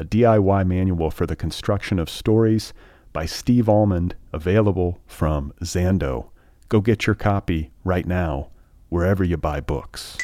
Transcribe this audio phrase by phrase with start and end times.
[0.00, 2.72] a DIY manual for the construction of stories
[3.12, 6.30] by Steve Almond, available from Zando.
[6.70, 8.48] Go get your copy right now,
[8.88, 10.16] wherever you buy books.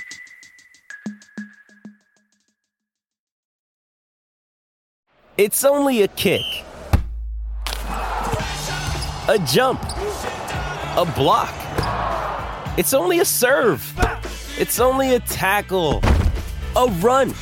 [5.37, 6.41] It's only a kick,
[9.29, 9.83] a jump,
[10.97, 11.53] a block.
[12.79, 13.93] It's only a serve.
[14.59, 16.01] It's only a tackle,
[16.75, 17.35] a run.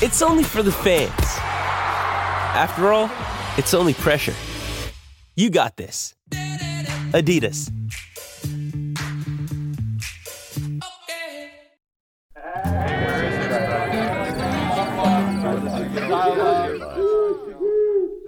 [0.00, 1.12] It's only for the fans.
[2.54, 3.10] After all,
[3.58, 4.32] it's only pressure.
[5.34, 6.14] You got this.
[7.10, 7.68] Adidas.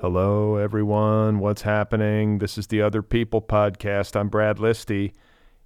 [0.01, 1.39] Hello, everyone.
[1.39, 2.39] What's happening?
[2.39, 4.17] This is the Other People podcast.
[4.17, 5.13] I'm Brad Listi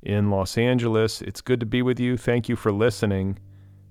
[0.03, 1.23] in Los Angeles.
[1.23, 2.19] It's good to be with you.
[2.19, 3.39] Thank you for listening.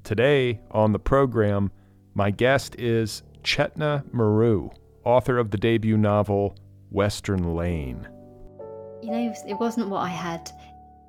[0.03, 1.71] Today on the program,
[2.13, 4.71] my guest is Chetna Maroo,
[5.03, 6.55] author of the debut novel
[6.91, 8.07] Western Lane.
[9.01, 10.51] You know, it wasn't what I had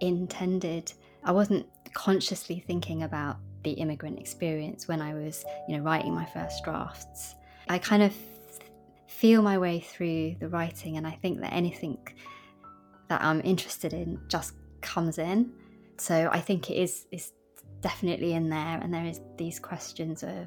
[0.00, 0.92] intended.
[1.24, 6.24] I wasn't consciously thinking about the immigrant experience when I was, you know, writing my
[6.26, 7.34] first drafts.
[7.68, 8.14] I kind of
[9.06, 11.98] feel my way through the writing, and I think that anything
[13.08, 15.52] that I'm interested in just comes in.
[15.98, 17.32] So I think it is is
[17.80, 20.46] definitely in there, and there is these questions of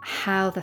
[0.00, 0.62] how the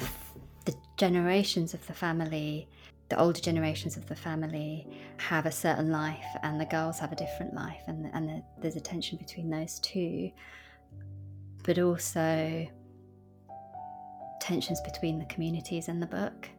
[0.66, 2.68] the generations of the family,
[3.10, 4.88] the older generations of the family,
[5.18, 8.76] have a certain life, and the girls have a different life, and and the, there's
[8.76, 10.32] a tension between those two,
[11.64, 12.68] but also
[14.42, 16.50] tensions between the communities in the book,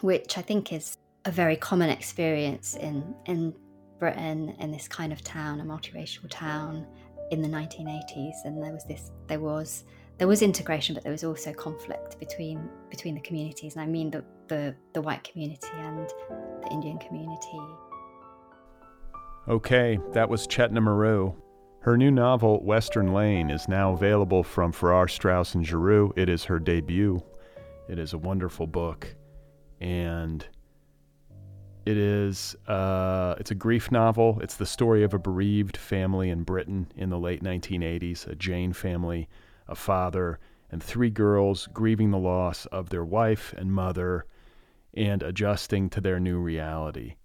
[0.00, 3.54] which I think is a very common experience in in
[3.98, 6.86] Britain in this kind of town, a multiracial town
[7.30, 9.84] in the 1980s, and there was this, there was
[10.18, 14.10] there was integration, but there was also conflict between between the communities, and I mean
[14.10, 16.08] the the, the white community and
[16.62, 17.60] the Indian community.
[19.48, 21.34] Okay, that was Chetna Maroo.
[21.80, 26.12] Her new novel, Western Lane, is now available from Farrar, Straus, and Giroux.
[26.16, 27.22] It is her debut.
[27.88, 29.14] It is a wonderful book,
[29.80, 30.46] and
[31.84, 34.38] it is uh, it's a grief novel.
[34.42, 38.72] It's the story of a bereaved family in Britain in the late 1980s, a Jain
[38.72, 39.28] family,
[39.68, 40.38] a father,
[40.70, 44.26] and three girls grieving the loss of their wife and mother
[44.92, 47.16] and adjusting to their new reality.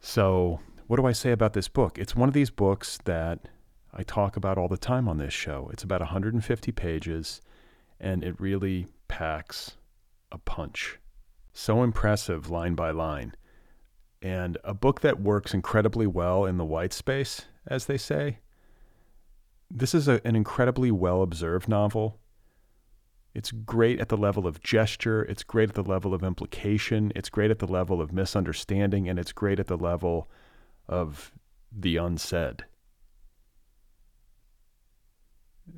[0.00, 1.98] So, what do I say about this book?
[1.98, 3.48] It's one of these books that
[3.94, 5.70] I talk about all the time on this show.
[5.72, 7.40] It's about 150 pages
[8.00, 9.76] and it really packs
[10.32, 10.98] a punch.
[11.52, 13.34] So impressive line by line.
[14.20, 18.38] And a book that works incredibly well in the white space, as they say.
[19.74, 22.18] This is a, an incredibly well observed novel.
[23.34, 27.30] It's great at the level of gesture, it's great at the level of implication, it's
[27.30, 30.28] great at the level of misunderstanding, and it's great at the level
[30.86, 31.32] of
[31.74, 32.66] the unsaid.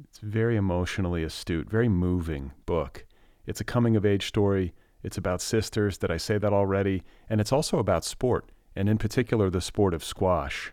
[0.02, 3.06] It's very emotionally astute, very moving book.
[3.46, 4.74] It's a coming of age story
[5.04, 5.98] it's about sisters.
[5.98, 7.02] Did I say that already?
[7.28, 10.72] And it's also about sport, and in particular, the sport of squash,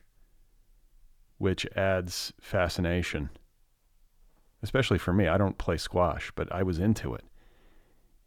[1.41, 3.31] which adds fascination,
[4.61, 5.27] especially for me.
[5.27, 7.23] I don't play squash, but I was into it.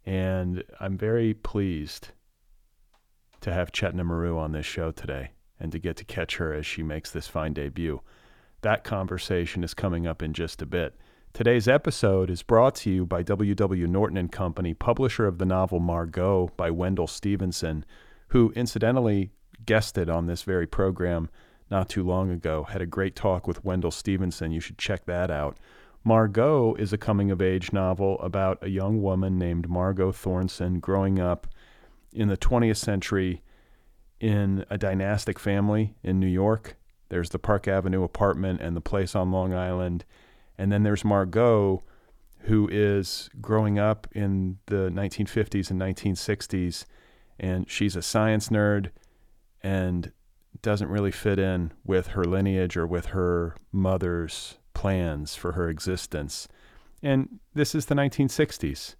[0.05, 2.09] And I'm very pleased
[3.41, 5.31] to have Chetna Maroo on this show today
[5.61, 8.01] and to get to catch her as she makes this fine debut.
[8.63, 10.97] That conversation is coming up in just a bit.
[11.33, 13.87] Today's episode is brought to you by W.W.
[13.87, 17.85] Norton and Company, publisher of the novel Margot by Wendell Steavenson,
[18.29, 19.31] who incidentally
[19.65, 21.29] guested on this very program
[21.75, 22.63] not too long ago.
[22.63, 24.53] Had a great talk with Wendell Steavenson.
[24.53, 25.59] You should check that out.
[26.05, 31.19] Margot is a coming of age novel about a young woman named Margot Thornton growing
[31.19, 31.49] up
[32.13, 33.43] in the 20th century
[34.21, 36.77] in a dynastic family in New York.
[37.09, 40.05] There's the Park Avenue apartment and the place on Long Island.
[40.57, 41.83] And then there's Margot,
[42.43, 46.85] who is growing up in the 1950s and 1960s.
[47.41, 48.91] And she's a science nerd
[49.61, 50.13] and
[50.63, 56.49] doesn't really fit in with her lineage or with her mother's plans for her existence.
[57.03, 58.97] And this is the 1960s.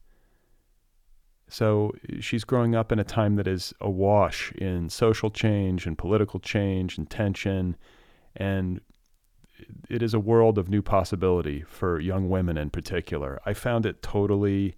[1.49, 6.41] So she's growing up in a time that is awash in social change and political
[6.41, 7.77] change and tension.
[8.37, 8.81] And
[9.89, 13.41] it is a world of new possibility for young women in particular.
[13.47, 14.77] I found it totally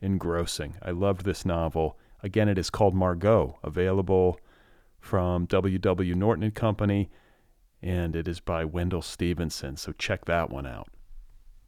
[0.00, 0.76] engrossing.
[0.82, 1.98] I loved this novel.
[2.22, 4.40] Again, it is called Margot, available
[5.00, 6.14] from W.W.
[6.14, 7.10] Norton and Company,
[7.82, 9.76] and it is by Wendell Steavenson.
[9.76, 10.88] So check that one out.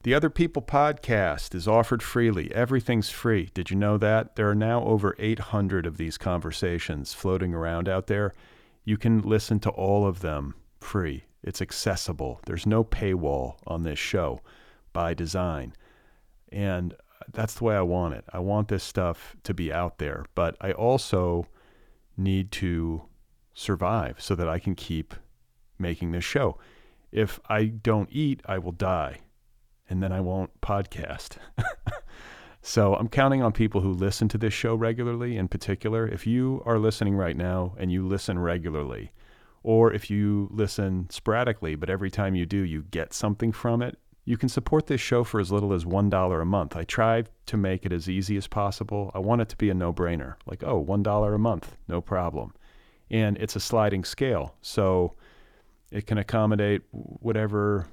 [0.05, 2.53] The Other People podcast is offered freely.
[2.53, 3.51] Everything's free.
[3.55, 4.35] Did you know that?
[4.35, 8.33] There are now over 800 of these conversations floating around out there.
[8.85, 11.25] You can listen to all of them free.
[11.45, 12.41] It's accessible.
[12.47, 14.41] There's no paywall on this show
[14.93, 15.73] by design.
[16.51, 16.95] And
[17.33, 18.25] that's the way I want it.
[18.33, 21.47] I want this stuff to be out there, but I also
[22.17, 23.03] need to
[23.55, 25.15] survive so that I can keep
[25.79, 26.59] making this show.
[27.11, 29.21] If I don't eat, I will die
[29.89, 31.37] and then I won't podcast.
[32.63, 36.09] so I'm counting on people who listen to this show regularly in particular.
[36.09, 39.13] If you are listening right now and you listen regularly,
[39.63, 43.99] or if you listen sporadically, but every time you do, you get something from it,
[44.25, 46.77] you can support this show for as little as $1 a month.
[46.77, 49.11] I try to make it as easy as possible.
[49.15, 52.55] I want it to be a no brainer like, oh, $1 a month, no problem.
[53.13, 54.57] And it's a sliding scale.
[54.61, 55.15] So
[55.93, 57.87] it can accommodate whatever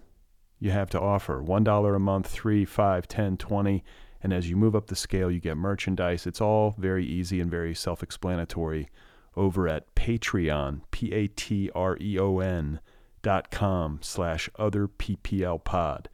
[0.60, 3.83] you have to offer $1 a month, 3 5 10 20
[4.21, 6.27] and as you move up the scale, you get merchandise.
[6.27, 8.89] It's all very easy and very self explanatory
[9.36, 12.81] over at Patreon, P A T R E O N
[13.21, 16.10] dot com slash other PPL pod.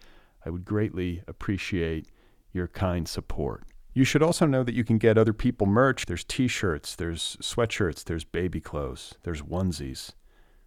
[0.46, 2.08] I would greatly appreciate
[2.52, 3.64] your kind support.
[3.96, 6.06] You should also know that you can get other people merch.
[6.06, 10.12] There's t shirts, there's sweatshirts, there's baby clothes, there's onesies,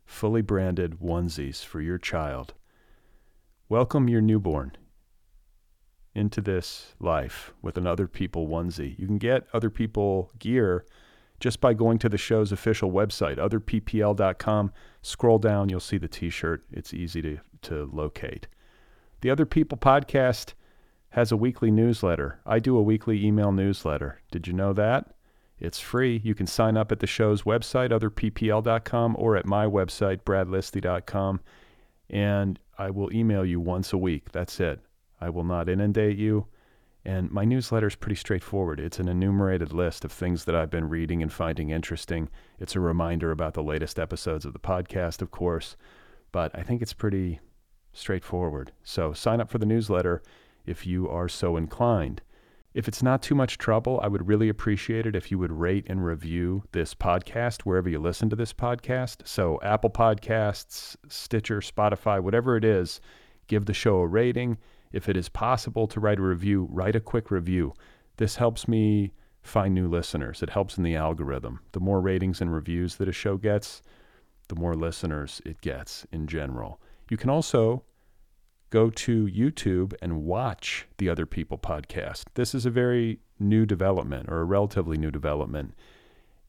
[0.06, 2.54] fully branded onesies for your child.
[3.68, 4.78] Welcome your newborn
[6.14, 8.98] into this life with an other people onesie.
[8.98, 10.86] You can get other people gear
[11.38, 14.72] just by going to the show's official website, otherppl.com.
[15.02, 16.64] Scroll down, you'll see the t shirt.
[16.72, 18.48] It's easy to, to locate.
[19.20, 20.54] The Other People podcast
[21.18, 22.38] has a weekly newsletter.
[22.46, 24.20] I do a weekly email newsletter.
[24.30, 25.16] Did you know that?
[25.58, 26.20] It's free.
[26.22, 31.40] You can sign up at the show's website, otherppl.com, or at my website, bradlisti.com.
[32.08, 34.30] And I will email you once a week.
[34.30, 34.78] That's it.
[35.20, 36.46] I will not inundate you.
[37.04, 38.78] And my newsletter is pretty straightforward.
[38.78, 42.28] It's an enumerated list of things that I've been reading and finding interesting.
[42.60, 45.76] It's a reminder about the latest episodes of the podcast, of course,
[46.30, 47.40] but I think it's pretty
[47.92, 48.70] straightforward.
[48.84, 50.22] So sign up for the newsletter
[50.68, 52.20] if you are so inclined.
[52.74, 55.86] If it's not too much trouble, I would really appreciate it if you would rate
[55.88, 59.26] and review this podcast wherever you listen to this podcast.
[59.26, 63.00] So, Apple Podcasts, Stitcher, Spotify, whatever it is,
[63.46, 64.58] give the show a rating.
[64.92, 67.74] If it is possible to write a review, write a quick review.
[68.18, 69.12] This helps me
[69.42, 70.42] find new listeners.
[70.42, 71.60] It helps in the algorithm.
[71.72, 73.82] The more ratings and reviews that a show gets,
[74.48, 76.80] the more listeners it gets in general.
[77.10, 77.82] You can also
[78.70, 82.24] go to YouTube and watch the Other People podcast.
[82.34, 85.74] This is a very new development or a relatively new development.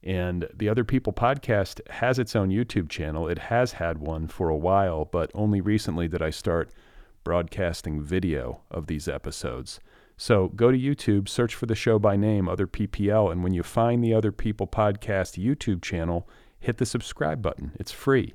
[0.03, 3.27] And the Other People podcast has its own YouTube channel.
[3.27, 6.71] It has had one for a while, but only recently did I start
[7.23, 9.79] broadcasting video of these episodes.
[10.17, 13.63] So go to YouTube, search for the show by name, Other PPL, and when you
[13.63, 16.27] find the Other People podcast YouTube channel,
[16.59, 17.71] hit the subscribe button.
[17.79, 18.33] It's free.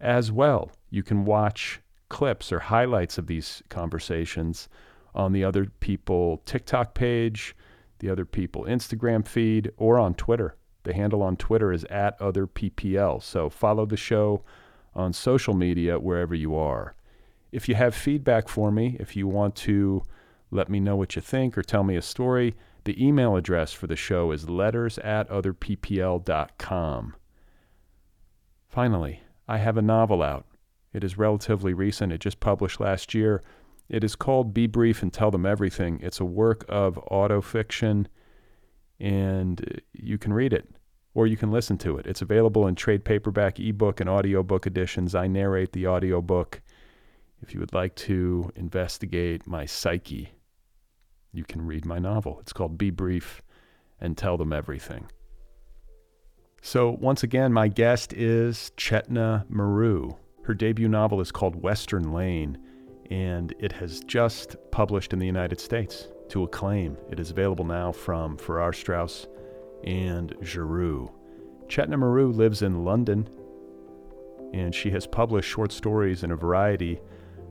[0.00, 1.80] As well, you can watch
[2.10, 4.68] clips or highlights of these conversations
[5.14, 7.56] on the other people TikTok page,
[8.00, 10.56] the other people Instagram feed, or on Twitter.
[10.82, 13.22] The handle on Twitter is at other PPL.
[13.22, 14.42] So follow the show
[14.94, 16.94] on social media wherever you are.
[17.52, 20.02] If you have feedback for me, if you want to
[20.50, 23.86] let me know what you think or tell me a story, the email address for
[23.86, 27.14] the show is letters at otherppl.com.
[28.68, 30.46] Finally, I have a novel out.
[30.92, 32.12] It is relatively recent.
[32.12, 33.42] It just published last year.
[33.88, 36.00] It is called Be Brief and Tell Them Everything.
[36.02, 38.06] It's a work of autofiction,
[38.98, 40.68] and you can read it
[41.14, 42.06] or you can listen to it.
[42.06, 45.14] It's available in trade paperback, ebook, and audiobook editions.
[45.14, 46.62] I narrate the audiobook.
[47.42, 50.30] If you would like to investigate my psyche,
[51.32, 52.38] you can read my novel.
[52.40, 53.42] It's called Be Brief
[54.00, 55.08] and Tell Them Everything.
[56.62, 60.16] So, once again, my guest is Chetna Maroo.
[60.42, 62.58] Her debut novel is called Western Lane,
[63.10, 66.96] and it has just published in the United States to acclaim.
[67.10, 69.26] It is available now from Farrar Straus
[69.84, 71.10] and Giroux.
[71.68, 73.28] Chetna Maroo lives in London,
[74.52, 77.00] and she has published short stories in a variety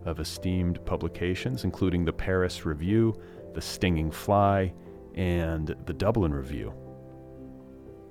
[0.05, 3.13] of esteemed publications, including the Paris Review,
[3.53, 4.73] the Stinging Fly,
[5.15, 6.73] and the Dublin Review.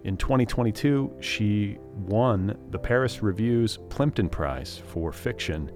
[0.05, 5.73] In 2022, she won the Paris Review's Plimpton Prize for fiction,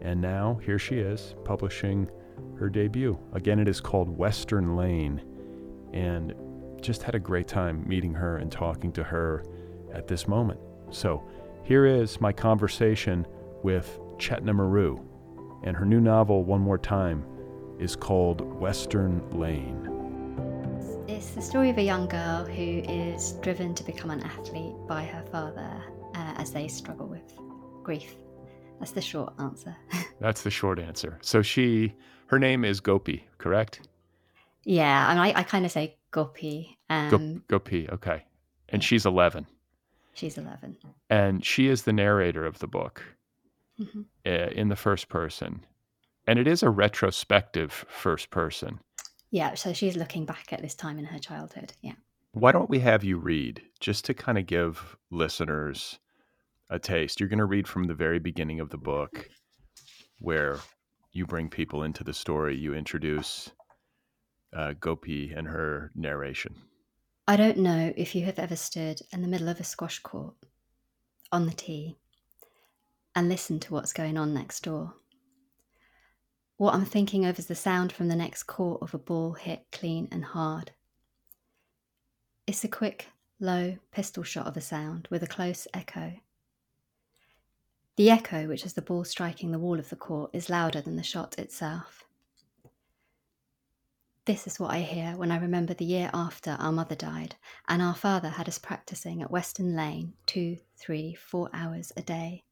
[0.00, 2.08] and now here she is publishing
[2.58, 3.18] her debut.
[3.32, 5.22] Again, it is called Western Lane,
[5.92, 6.34] and
[6.80, 9.44] just had a great time meeting her and talking to her
[9.92, 10.58] at this moment.
[10.90, 11.22] So,
[11.62, 13.26] here is my conversation
[13.62, 15.04] with Chetna Maroo,
[15.64, 17.26] and her new novel, One More Time,
[17.78, 19.89] is called Western Lane.
[21.20, 25.04] It's the story of a young girl who is driven to become an athlete by
[25.04, 25.70] her father
[26.14, 27.34] uh, as they struggle with
[27.82, 28.16] grief.
[28.78, 29.76] That's the short answer.
[30.20, 31.18] That's the short answer.
[31.20, 31.92] So she,
[32.28, 33.86] her name is Gopi, correct?
[34.64, 36.78] Yeah, and I, I kind of say Gopi.
[36.88, 38.24] Um, Gopi, okay.
[38.70, 39.46] And she's 11.
[40.14, 40.78] She's 11.
[41.10, 43.02] And she is the narrator of the book
[43.78, 44.00] mm-hmm.
[44.24, 45.66] uh, in the first person.
[46.26, 48.80] And it is a retrospective first person.
[49.30, 51.72] Yeah, so she's looking back at this time in her childhood.
[51.82, 51.94] Yeah.
[52.32, 55.98] Why don't we have you read just to kind of give listeners
[56.68, 57.20] a taste?
[57.20, 59.28] You're going to read from the very beginning of the book
[60.20, 60.58] where
[61.12, 63.50] you bring people into the story, you introduce
[64.56, 66.54] uh, Gopi and her narration.
[67.26, 70.34] I don't know if you have ever stood in the middle of a squash court
[71.32, 71.96] on the tee
[73.14, 74.94] and listened to what's going on next door.
[76.60, 79.64] What I'm thinking of is the sound from the next court of a ball hit
[79.72, 80.72] clean and hard.
[82.46, 83.06] It's a quick,
[83.40, 86.20] low pistol shot of a sound with a close echo.
[87.96, 90.96] The echo, which is the ball striking the wall of the court, is louder than
[90.96, 92.04] the shot itself.
[94.26, 97.36] This is what I hear when I remember the year after our mother died,
[97.68, 102.44] and our father had us practicing at Western Lane two, three, four hours a day.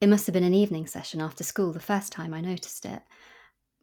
[0.00, 3.02] It must have been an evening session after school the first time I noticed it.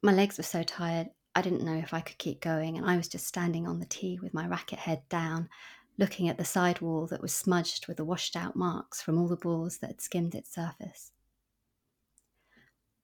[0.04, 2.98] My legs were so tired, I didn't know if I could keep going, and I
[2.98, 5.50] was just standing on the tee with my racket head down,
[5.98, 9.28] looking at the side wall that was smudged with the washed out marks from all
[9.28, 11.12] the balls that had skimmed its surface.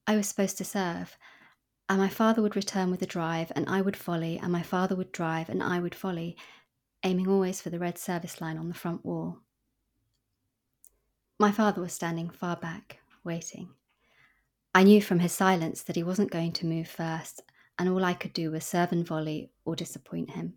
[0.06, 1.18] I was supposed to serve,
[1.88, 4.96] and my father would return with a drive, and I would volley, and my father
[4.96, 6.38] would drive, and I would volley,
[7.04, 9.39] aiming always for the red service line on the front wall.
[11.41, 13.69] My father was standing far back, waiting.
[14.75, 17.41] I knew from his silence that he wasn't going to move first,
[17.77, 20.55] and all I could do was serve and volley or disappoint him.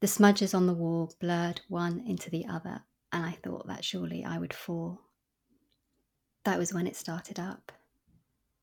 [0.00, 4.22] The smudges on the wall blurred one into the other, and I thought that surely
[4.22, 5.00] I would fall.
[6.44, 7.72] That was when it started up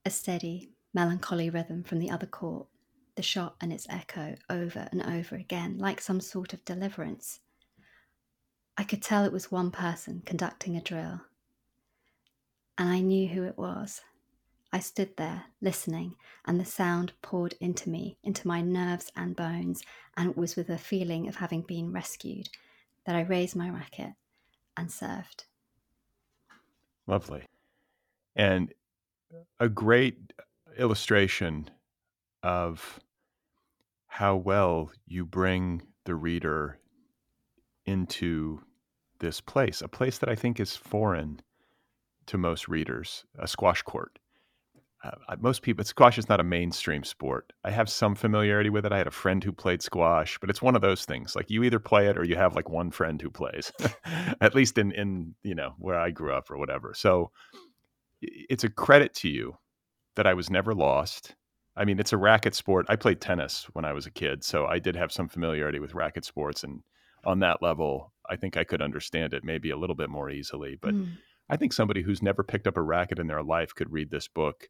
[0.06, 2.68] a steady, melancholy rhythm from the other court,
[3.16, 7.40] the shot and its echo over and over again, like some sort of deliverance.
[8.80, 11.20] I could tell it was one person conducting a drill,
[12.78, 14.00] and I knew who it was.
[14.72, 19.84] I stood there, listening, and the sound poured into me, into my nerves and bones,
[20.16, 22.48] and it was with a feeling of having been rescued
[23.06, 24.14] that I raised my racket
[24.78, 25.44] and served.
[27.06, 27.44] Lovely.
[28.34, 28.74] And
[29.60, 30.32] a great
[30.78, 31.70] illustration
[32.44, 33.02] of
[34.08, 36.80] how well you bring the reader
[37.86, 38.62] into
[39.20, 41.42] this place, a place that I think is foreign
[42.28, 44.20] to most readers, a squash court.
[45.02, 47.54] Uh, most people, squash is not a mainstream sport.
[47.64, 48.92] I have some familiarity with it.
[48.92, 51.36] I had a friend who played squash, but it's one of those things.
[51.36, 53.72] Like you either play it or you have like one friend who plays.
[54.42, 56.94] At least in in you know where I grew up or whatever.
[56.94, 57.32] So
[58.22, 59.58] it's a credit to you
[60.16, 61.36] that I was never lost.
[61.78, 62.86] I mean, it's a racket sport.
[62.90, 65.94] I played tennis when I was a kid, so I did have some familiarity with
[65.94, 66.64] racket sports.
[66.66, 66.82] And
[67.26, 70.78] on that level, I think I could understand it maybe a little bit more easily.
[70.80, 71.10] But mm.
[71.50, 74.28] I think somebody who's never picked up a racket in their life could read this
[74.28, 74.70] book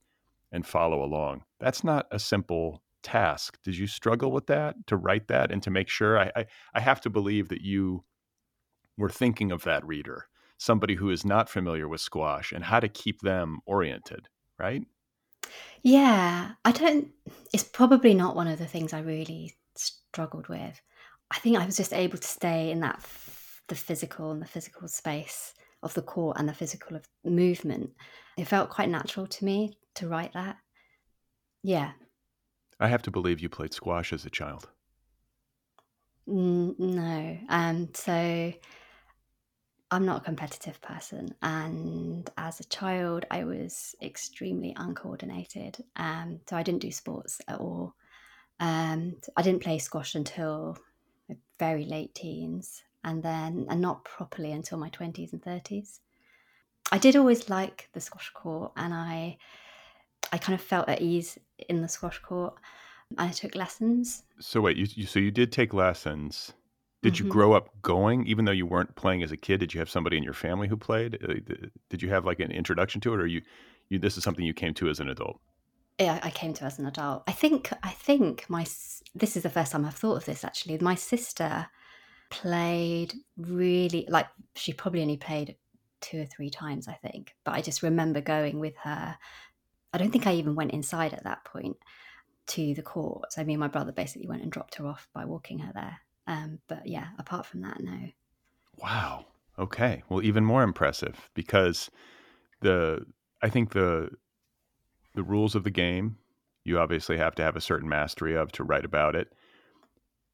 [0.51, 1.43] and follow along.
[1.59, 3.57] That's not a simple task.
[3.63, 6.17] Did you struggle with that to write that and to make sure?
[6.17, 8.03] I, I, I have to believe that you
[8.97, 10.27] were thinking of that reader
[10.59, 14.27] somebody who is not familiar with squash and how to keep them oriented,
[14.59, 14.83] right?
[15.81, 17.07] Yeah, I don't,
[17.53, 20.81] it's probably not one of the things I really struggled with.
[21.31, 23.00] I think I was just able to stay in that,
[23.67, 27.91] the physical and the physical space of the court and the physical of movement.
[28.38, 30.57] It felt quite natural to me to write that.
[31.63, 31.91] Yeah.
[32.79, 34.69] I have to believe you played squash as a child.
[36.25, 37.38] no.
[37.50, 38.53] Um, so
[39.91, 45.83] I'm not a competitive person, and as a child, I was extremely uncoordinated.
[45.95, 47.95] Um, so I didn't do sports at all.
[48.59, 50.77] Um, I didn't play squash until
[51.57, 56.01] very late teens, and then and not properly until my twenties and thirties.
[56.91, 59.38] I did always like the squash court, and I
[60.31, 62.55] I kind of felt at ease in the squash court.
[63.17, 64.24] I took lessons.
[64.39, 66.53] So wait, you, you so you did take lessons.
[67.01, 67.29] Did you Mhm.
[67.29, 69.59] grow up going, even though you weren't playing as a kid?
[69.62, 71.15] Did you have somebody in your family who played?
[71.24, 71.36] Uh,
[71.89, 73.41] Did you have like an introduction to it, or you,
[73.88, 75.39] you this is something you came to as an adult?
[75.99, 77.23] Yeah, I came to as an adult.
[77.27, 78.65] I think I think my
[79.13, 80.77] this is the first time I've thought of this actually.
[80.77, 81.67] My sister
[82.29, 85.57] played really like she probably only played
[85.99, 89.17] two or three times I think, but I just remember going with her.
[89.91, 91.75] I don't think I even went inside at that point
[92.47, 93.33] to the court.
[93.33, 95.99] So me and my brother basically went and dropped her off by walking her there.
[96.27, 98.09] Um, but yeah, apart from that, no.
[98.77, 99.25] Wow.
[99.57, 100.03] Okay.
[100.07, 101.89] Well, even more impressive because
[102.61, 103.05] the
[103.41, 104.11] I think the
[105.15, 106.17] the rules of the game
[106.63, 109.33] you obviously have to have a certain mastery of to write about it.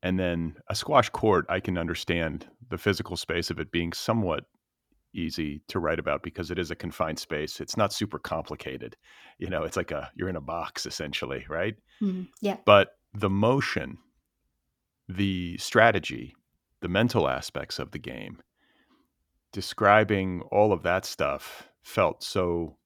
[0.04, 4.44] And then a squash court, I can understand the physical space of it being somewhat
[5.14, 7.62] easy to write about because it is a confined space.
[7.62, 8.98] It's not super complicated.
[9.40, 11.76] You know, it's like a you're in a box essentially, right?
[12.02, 12.58] Mm, yeah.
[12.66, 13.98] But the motion,
[15.08, 16.36] the strategy,
[16.82, 18.42] the mental aspects of the game,
[19.54, 22.78] describing all of that stuff felt so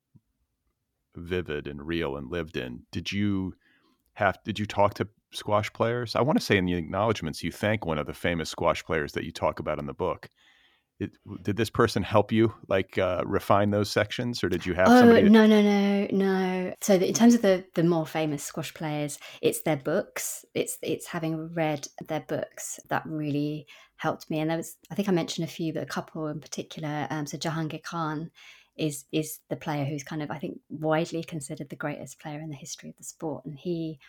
[1.19, 2.83] vivid and real and lived in.
[2.91, 3.53] Did you
[4.13, 6.15] have did you talk to squash players?
[6.15, 9.13] I want to say in the acknowledgments you thank one of the famous squash players
[9.13, 10.29] that you talk about in the book.
[10.99, 11.11] It,
[11.43, 14.99] did this person help you like uh, refine those sections or did you have Oh
[14.99, 16.73] somebody no no no no!
[16.81, 20.43] So in terms of the the more famous squash players, it's their books.
[20.53, 24.39] It's it's having read their books that really helped me.
[24.39, 27.07] And there was I think I mentioned a few, but a couple in particular.
[27.09, 28.31] Um, so Jahangir Khan
[28.79, 32.49] is is the player who's kind of I think widely considered the greatest player in
[32.49, 33.99] the history of the sport, and he.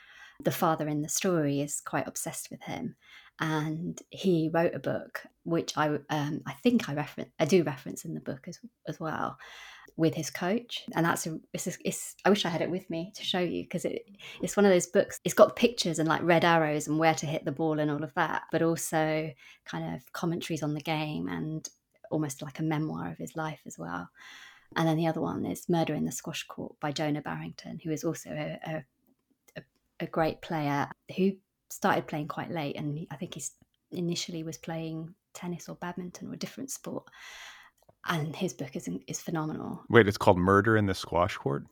[0.42, 2.96] The father in the story is quite obsessed with him,
[3.40, 8.06] and he wrote a book which I um, I think I reference I do reference
[8.06, 9.36] in the book as as well
[9.98, 10.84] with his coach.
[10.94, 13.38] And that's a it's, a- it's i wish i had it with me to show
[13.40, 14.02] you because it,
[14.40, 17.26] it's one of those books it's got pictures and like red arrows and where to
[17.26, 19.30] hit the ball and all of that but also
[19.66, 21.68] kind of commentaries on the game and
[22.10, 24.08] almost like a memoir of his life as well
[24.76, 27.90] and then the other one is murder in the squash court by jonah barrington who
[27.90, 28.84] is also a,
[29.56, 29.62] a,
[30.00, 31.32] a, great player who
[31.70, 33.52] started playing quite late and i think he's
[33.92, 37.04] initially was playing tennis or badminton or a different sport
[38.08, 41.64] and his book is is phenomenal Wait, it's called Murder in the Squash Court?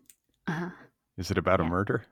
[0.46, 0.70] uh-huh.
[1.16, 2.04] Is it about a murder?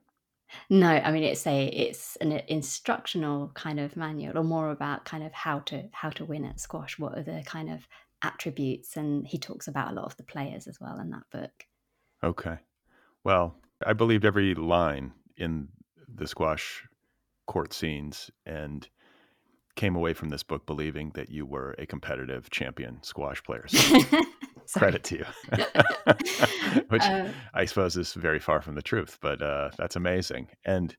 [0.68, 5.24] No, I mean it's a it's an instructional kind of manual, or more about kind
[5.24, 6.98] of how to how to win at squash.
[6.98, 7.86] What are the kind of
[8.26, 8.96] attributes?
[8.96, 11.64] And he talks about a lot of the players as well in that book.
[12.22, 12.58] Okay.
[13.24, 15.68] Well, I believed every line in
[16.14, 16.84] the squash
[17.46, 18.88] court scenes and
[19.76, 23.66] came away from this book believing that you were a competitive champion squash player.
[23.68, 24.00] So
[24.78, 25.26] credit to you.
[26.88, 30.48] Which Uh, I suppose is very far from the truth, but uh, that's amazing.
[30.64, 30.96] And,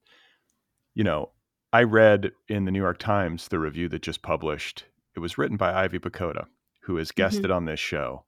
[0.93, 1.31] you know,
[1.73, 4.85] I read in the New York Times the review that just published.
[5.15, 6.45] It was written by Ivy Pochoda,
[6.87, 7.53] who has guested mm-hmm.
[7.53, 8.23] on this show.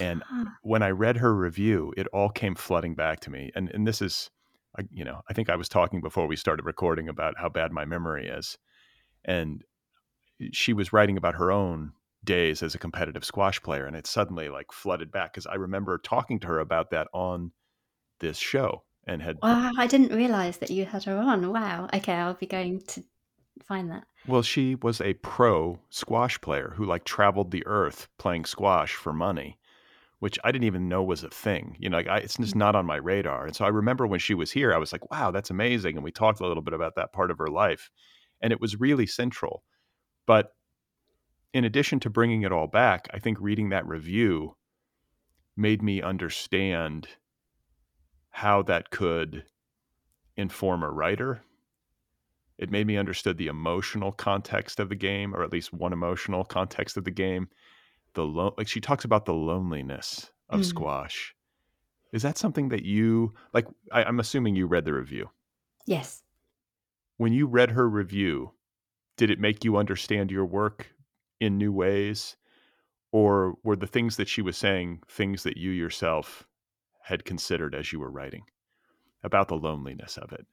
[0.00, 0.24] And
[0.62, 3.50] when I read her review, it all came flooding back to me.
[3.54, 4.28] And and this is,
[4.76, 7.72] I- you know, I think I was talking before we started recording about how bad
[7.72, 8.58] my memory is,
[9.24, 9.62] and
[10.52, 11.92] she was writing about her own
[12.24, 15.96] days as a competitive squash player, and it suddenly like flooded back because I remember
[15.96, 17.52] talking to her about that on
[18.18, 21.52] this show and had wow, I didn't realize that you had her on.
[21.52, 21.88] Wow.
[21.94, 23.04] Okay, I'll be going to
[23.64, 24.04] find that.
[24.26, 29.12] well, she was a pro squash player who like traveled the earth playing squash for
[29.12, 29.58] money.
[30.18, 31.76] which I didn't even know was a thing.
[31.78, 32.58] You know, like I, it's just mm.
[32.58, 33.46] not on my radar.
[33.46, 35.96] And so I remember when she was here, I was like, wow, that's amazing.
[35.96, 37.90] And we talked a little bit about that part of her life.
[38.40, 39.62] And it was really central.
[40.26, 40.54] But
[41.52, 44.56] in addition to bringing it all back, I think reading that review
[45.56, 47.08] made me understand
[48.30, 49.44] how that could
[50.36, 51.42] inform a writer.
[52.58, 56.44] It made me understood the emotional context of the game, or at least one emotional
[56.44, 57.48] context of the game
[58.14, 60.64] the lo- like she talks about the loneliness of Mm.
[60.64, 61.34] squash.
[62.12, 63.66] Is that something that you like?
[63.92, 65.30] I, I'm assuming you read the review.
[65.86, 66.22] Yes.
[67.18, 68.54] When you read her review,
[69.18, 70.94] did it make you understand your work
[71.40, 72.36] in new ways,
[73.12, 76.46] or were the things that she was saying things that you yourself
[77.02, 78.44] had considered as you were writing
[79.22, 80.46] about the loneliness of it?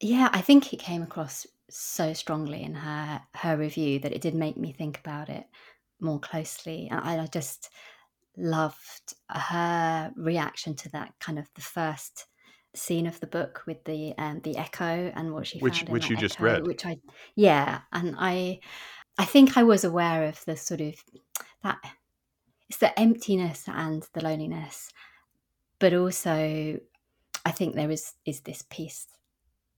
[0.00, 4.34] Yeah, I think it came across so strongly in her her review that it did
[4.34, 5.46] make me think about it
[6.00, 6.88] more closely.
[6.90, 7.70] And I, I just
[8.36, 12.26] loved her reaction to that kind of the first
[12.74, 16.08] scene of the book with the um, the echo and what she which found which
[16.08, 16.96] you echo, just read which i
[17.34, 18.60] yeah and i
[19.18, 20.94] i think i was aware of the sort of
[21.62, 21.78] that
[22.68, 24.92] it's the emptiness and the loneliness
[25.78, 26.78] but also
[27.44, 29.08] i think there is is this peace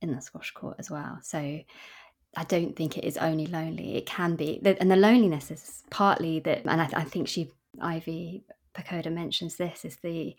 [0.03, 4.07] in the squash court as well so i don't think it is only lonely it
[4.07, 9.13] can be and the loneliness is partly that and i, I think she Ivy Pochoda
[9.13, 10.35] mentions this is the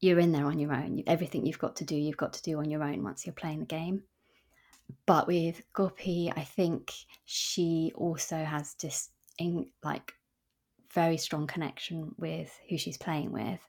[0.00, 1.02] you're in there on your own.
[1.06, 3.60] Everything you've got to do, you've got to do on your own once you're playing
[3.60, 4.02] the game.
[5.06, 6.92] But with Gopi, I think
[7.24, 10.12] she also has just in like
[10.92, 13.60] very strong connection with who she's playing with,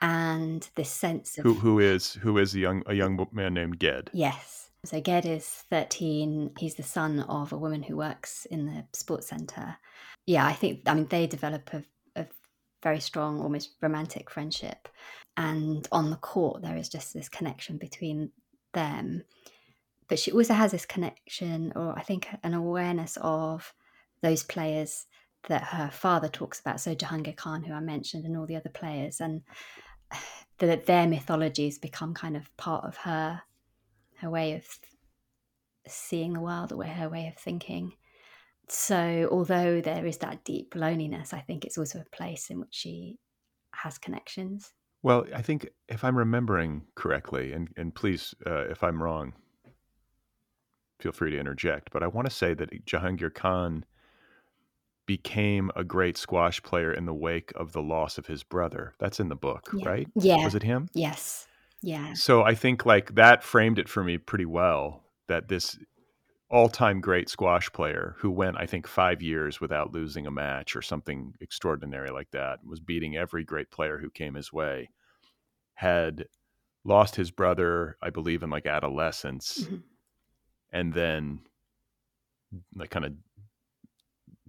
[0.00, 3.80] and this sense of who who is who is a young a young man named
[3.80, 4.10] Ged.
[4.12, 4.70] Yes.
[4.84, 6.52] So Ged is 13.
[6.58, 9.76] He's the son of a woman who works in the sports center.
[10.26, 11.82] Yeah, I think I mean they develop a,
[12.14, 12.26] a
[12.82, 14.88] very strong, almost romantic friendship
[15.36, 18.30] and on the court there is just this connection between
[18.72, 19.22] them
[20.08, 23.74] but she also has this connection or i think an awareness of
[24.22, 25.06] those players
[25.48, 28.70] that her father talks about so jahangir khan who i mentioned and all the other
[28.70, 29.42] players and
[30.58, 33.42] that their mythologies become kind of part of her
[34.18, 34.66] her way of
[35.86, 37.92] seeing the world or her way of thinking.
[38.68, 42.74] So although there is that deep loneliness i think it's also a place in which
[42.74, 43.18] she
[43.76, 44.72] has connections.
[45.02, 49.34] Well, I think if I'm remembering correctly, and, and please, uh, if I'm wrong,
[50.98, 53.84] feel free to interject, but I want to say that Jahangir Khan
[55.06, 58.92] became a great squash player in the wake of the loss of his brother.
[58.98, 59.88] That's in the book, yeah.
[59.88, 60.08] right?
[60.14, 60.44] Yeah.
[60.44, 60.88] Was it him?
[60.92, 61.46] Yes.
[61.80, 62.12] Yeah.
[62.14, 65.78] So I think like that framed it for me pretty well that this
[66.48, 70.82] all-time great squash player who went I think 5 years without losing a match or
[70.82, 74.88] something extraordinary like that was beating every great player who came his way
[75.74, 76.26] had
[76.84, 79.78] lost his brother I believe in like adolescence mm-hmm.
[80.72, 81.40] and then
[82.76, 83.12] like kind of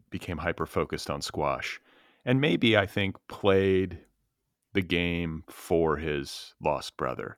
[0.09, 1.79] became hyper focused on squash
[2.27, 3.99] and maybe I think played
[4.73, 7.37] the game for his lost brother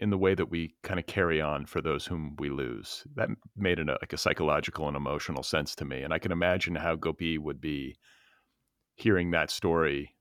[0.00, 3.04] in the way that we kind of carry on for those whom we lose.
[3.14, 6.18] That made it a, uh, like a psychological and emotional sense to me, and I
[6.18, 7.96] can imagine how Gopi would be
[8.94, 10.16] hearing that story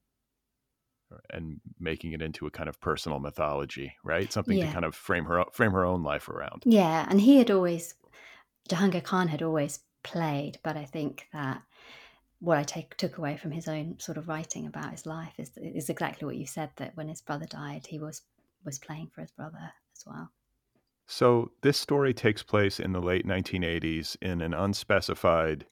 [1.09, 4.31] uh, and making it into a kind of personal mythology, right?
[4.33, 4.65] Something yeah.
[4.65, 6.63] to kind of frame her frame her own life around.
[6.65, 7.95] Yeah, and he had always
[8.67, 11.61] Jahangir Khan had always played, but I think that
[12.39, 15.51] what I take took away from his own sort of writing about his life is
[15.57, 18.21] is exactly what you said that when his brother died, he was
[18.65, 20.29] was playing for his brother as well.
[21.07, 25.65] So this story takes place in the late 1980s in an unspecified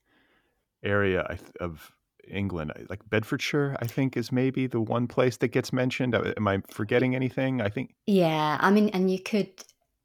[0.83, 1.91] area of
[2.27, 3.75] England, like Bedfordshire.
[3.81, 6.15] I think is maybe the one place that gets mentioned.
[6.15, 7.61] Am I forgetting anything?
[7.61, 7.95] I think.
[8.05, 9.49] Yeah, I mean, and you could.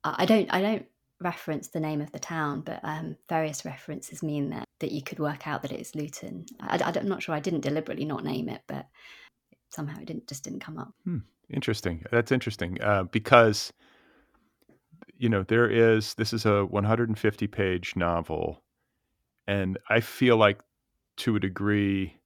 [0.03, 0.53] I don't.
[0.53, 0.87] I don't
[1.21, 5.19] reference the name of the town, but um, various references mean that that you could
[5.19, 6.45] work out that it's Luton.
[6.61, 7.35] I, am not sure.
[7.35, 8.87] I didn't deliberately not name it, but
[9.71, 10.93] somehow it didn't just didn't come up.
[11.05, 11.19] Hmm.
[11.49, 12.05] Interesting.
[12.11, 13.73] That's interesting uh, because
[15.17, 18.63] you know there is this is a 150 page novel,
[19.47, 20.61] and I feel like
[21.19, 22.17] to a degree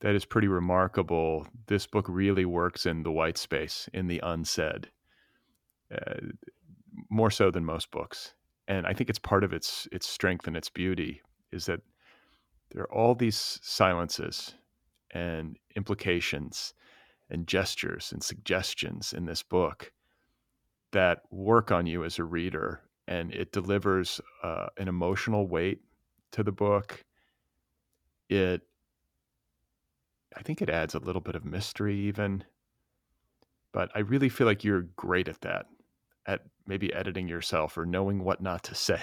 [0.00, 1.46] that is pretty remarkable.
[1.66, 4.90] This book really works in the white space, in the unsaid,
[5.94, 6.20] uh,
[7.10, 8.34] more so than most books.
[8.68, 11.80] And I think it's part of its its strength and its beauty is that
[12.70, 14.54] there are all these silences
[15.10, 16.74] and implications
[17.28, 19.92] and gestures and suggestions in this book
[20.92, 22.80] that work on you as a reader.
[23.08, 25.80] And it delivers uh, an emotional weight
[26.32, 27.04] to the book.
[28.28, 28.62] It
[30.34, 32.44] i think it adds a little bit of mystery even.
[33.72, 35.66] But i really feel like you're great at that
[36.26, 39.00] at maybe editing yourself or knowing what not to say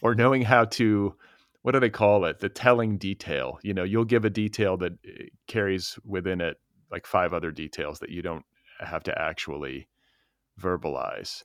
[0.00, 1.14] or knowing how to
[1.62, 4.92] what do they call it the telling detail you know you'll give a detail that
[5.06, 6.58] eh, carries within it
[6.90, 8.44] like five other details that you don't
[8.78, 9.88] have to actually
[10.60, 11.42] verbalize.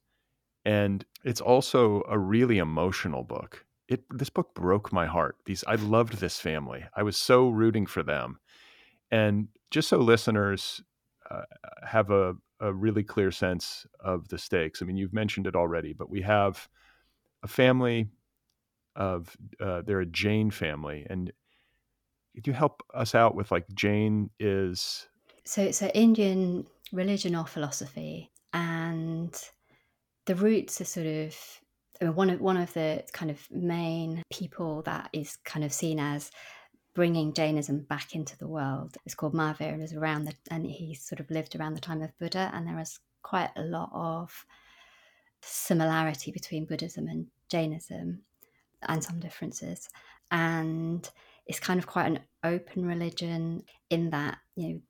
[0.66, 3.66] And it's also a really emotional book.
[3.88, 5.38] It this book broke my heart.
[5.46, 6.84] These I loved this family.
[6.94, 8.40] I was so rooting for them.
[9.10, 10.82] And just so listeners
[11.32, 11.44] uh,
[11.86, 14.82] have a, a really clear sense of the stakes.
[14.82, 16.68] I mean, you've mentioned it already, but we have
[17.44, 18.10] a family
[18.96, 21.32] of uh, they're a Jain family, and
[22.36, 25.08] could you help us out with like Jain is
[25.46, 29.36] so it's an Indian religion or philosophy, and
[30.26, 31.36] the roots are sort of
[32.02, 35.74] I mean, one of one of the kind of main people that is kind of
[35.74, 36.32] seen as
[36.98, 38.98] bringing Jainism back into the world.
[39.06, 42.02] It's called Mahavir and is around the and he sort of lived around the time
[42.02, 44.48] of Buddha and there is quite a lot of
[45.44, 48.24] similarity between Buddhism and Jainism
[48.82, 49.90] and some differences.
[50.32, 51.08] And
[51.46, 54.82] it's kind of quite an open religion in that you know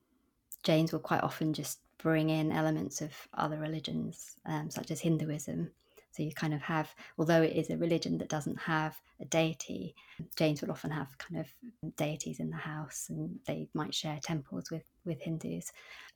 [0.63, 5.71] Jains will quite often just bring in elements of other religions um, such as Hinduism
[6.17, 9.93] so you kind of have, although it is a religion that doesn't have a deity,
[10.35, 14.71] Jains will often have kind of deities in the house and they might share temples
[14.71, 15.71] with, with Hindus.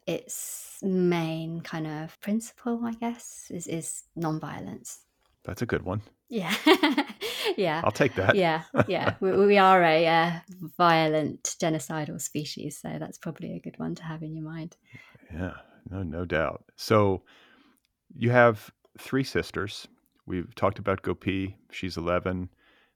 [0.07, 5.01] Its main kind of principle, I guess, is, is non-violence.
[5.43, 6.01] That's a good one.
[6.29, 6.55] Yeah.
[7.55, 7.81] yeah.
[7.83, 8.35] I'll take that.
[8.35, 8.63] Yeah.
[8.87, 9.13] Yeah.
[9.19, 10.31] we, we, are a uh,
[10.79, 12.79] violent, genocidal species.
[12.81, 14.77] So that's probably a good one to have in your mind.
[15.31, 15.53] Yeah.
[15.91, 16.63] No, no doubt.
[16.75, 17.21] So
[18.15, 19.87] you have three sisters.
[20.25, 21.57] We've talked about Gopi.
[21.71, 22.49] She's 11.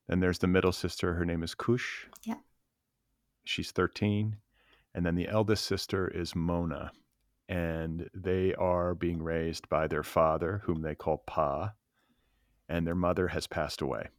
[0.07, 1.13] Then there's the middle sister.
[1.15, 2.05] Her name is Kush.
[2.23, 2.35] Yeah.
[3.43, 4.37] She's 13.
[4.93, 6.91] And then the eldest sister is Mona.
[7.49, 11.73] And they are being raised by their father, whom they call Pa.
[12.69, 14.09] And their mother has passed away.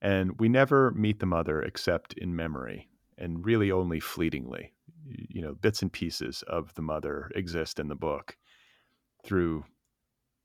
[0.00, 4.72] And we never meet the mother except in memory and really only fleetingly.
[5.06, 8.36] You know, bits and pieces of the mother exist in the book
[9.24, 9.64] through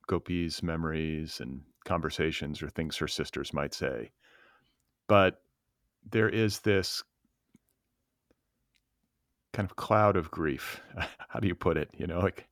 [0.07, 4.11] Gopi's memories and conversations or things her sisters might say.
[5.07, 5.41] But
[6.09, 7.03] there is this
[9.53, 10.81] kind of cloud of grief.
[11.29, 11.89] How do you put it?
[11.97, 12.47] You know, like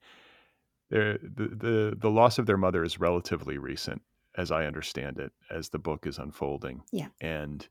[0.90, 4.02] the, the the loss of their mother is relatively recent,
[4.38, 6.84] as I understand it, as the book is unfolding.
[6.92, 7.68] Yeah, and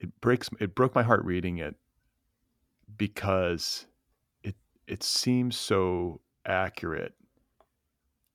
[0.00, 0.48] it breaks.
[0.60, 1.76] It broke my heart reading it
[2.96, 3.86] because
[4.42, 7.14] it it seems so accurate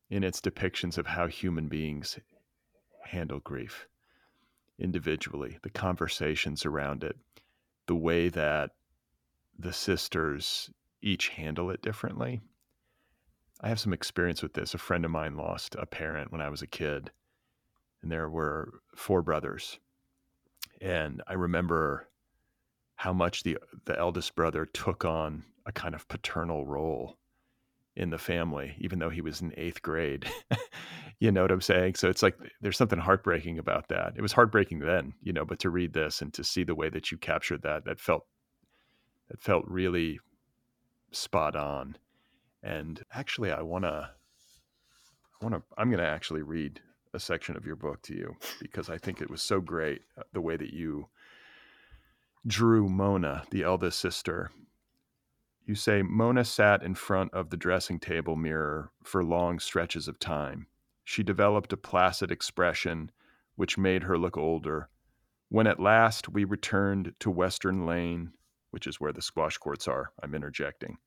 [0.10, 2.20] in its depictions of how human beings
[3.06, 3.88] handle grief
[4.78, 7.18] individually, the conversations around it,
[7.88, 8.72] the way that
[9.58, 10.70] the sisters
[11.02, 12.42] each handle it differently.
[13.62, 14.74] I have some experience with this.
[14.74, 17.12] A friend of mine lost a parent when I was a kid,
[18.02, 19.80] and there were four brothers.
[20.82, 22.10] And I remember
[22.96, 27.18] how much the the eldest brother took on a kind of paternal role
[27.96, 30.26] in the family, even though he was in eighth grade.
[31.20, 31.96] you know what I'm saying?
[31.96, 34.14] So it's like there's something heartbreaking about that.
[34.16, 36.90] It was heartbreaking then, you know, but to read this and to see the way
[36.90, 38.26] that you captured that, that felt
[39.30, 40.20] that felt really
[41.12, 41.98] spot on.
[42.62, 44.10] And actually, I want to,
[45.42, 46.82] I want to, I'm to actually read
[47.14, 50.24] a section of your book to you because I think it was so great uh,
[50.34, 51.08] the way that you
[52.46, 54.52] drew Mona, the eldest sister,
[55.66, 60.20] you say Mona sat in front of the dressing table mirror for long stretches of
[60.20, 60.68] time.
[61.04, 63.12] She developed a placid expression
[63.56, 64.90] which made her look older.
[65.50, 68.34] When at last we returned to Western Lane,
[68.72, 70.98] which is where the squash courts are, I'm interjecting.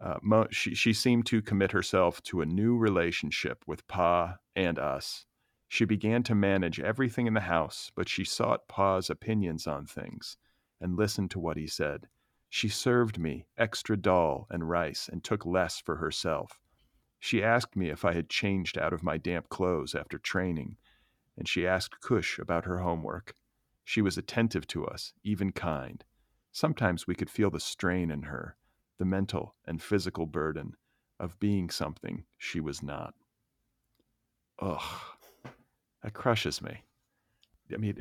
[0.00, 4.78] Uh, Mo, she, she seemed to commit herself to a new relationship with Pa and
[4.78, 5.26] us.
[5.68, 10.36] She began to manage everything in the house, but she sought Pa's opinions on things
[10.80, 12.08] and listened to what he said.
[12.54, 16.60] She served me extra dal and rice and took less for herself.
[17.18, 20.76] She asked me if I had changed out of my damp clothes after training,
[21.36, 23.34] and she asked Kush about her homework.
[23.82, 26.04] She was attentive to us, even kind.
[26.52, 28.56] Sometimes we could feel the strain in her,
[28.98, 30.76] the mental and physical burden
[31.18, 33.14] of being something she was not.
[34.60, 35.02] Ugh,
[36.04, 36.84] that crushes me.
[37.72, 37.98] I mean,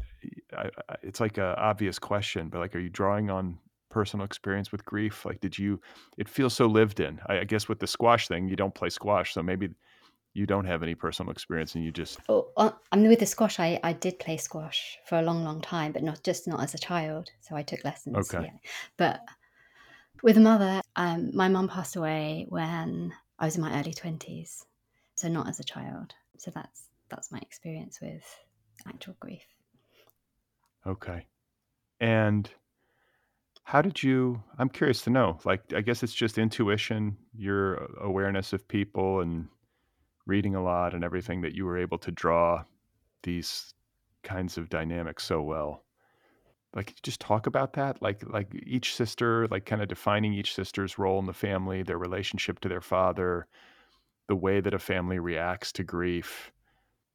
[0.56, 3.58] I, I, it's like an obvious question, but like, are you drawing on
[3.94, 5.26] personal experience with grief?
[5.26, 5.80] Like, did you?
[6.18, 7.20] It feels so lived in.
[7.28, 9.70] I, I guess with the squash thing, you don't play squash, so maybe
[10.34, 12.20] you don't have any personal experience, and you just.
[12.28, 15.44] Oh, uh, I mean, with the squash, I I did play squash for a long,
[15.44, 17.30] long time, but not just not as a child.
[17.42, 18.18] So I took lessons.
[18.18, 18.44] Okay.
[18.46, 18.58] Yeah.
[18.98, 19.22] But
[20.24, 24.66] with a mother, um, my mum passed away when I was in my early twenties,
[25.16, 26.16] so not as a child.
[26.38, 28.26] So that's that's my experience with
[28.88, 29.46] actual grief.
[30.86, 31.26] Okay.
[32.00, 32.50] And
[33.64, 34.44] how did you?
[34.58, 35.40] I'm curious to know.
[35.46, 39.48] Like, I guess it's just intuition, your awareness of people, and
[40.26, 42.64] reading a lot and everything that you were able to draw
[43.24, 43.74] these
[44.24, 45.86] kinds of dynamics so well.
[46.76, 48.02] Like, just talk about that.
[48.02, 51.98] Like, like each sister, like kind of defining each sister's role in the family, their
[52.00, 53.48] relationship to their father,
[54.28, 56.52] the way that a family reacts to grief.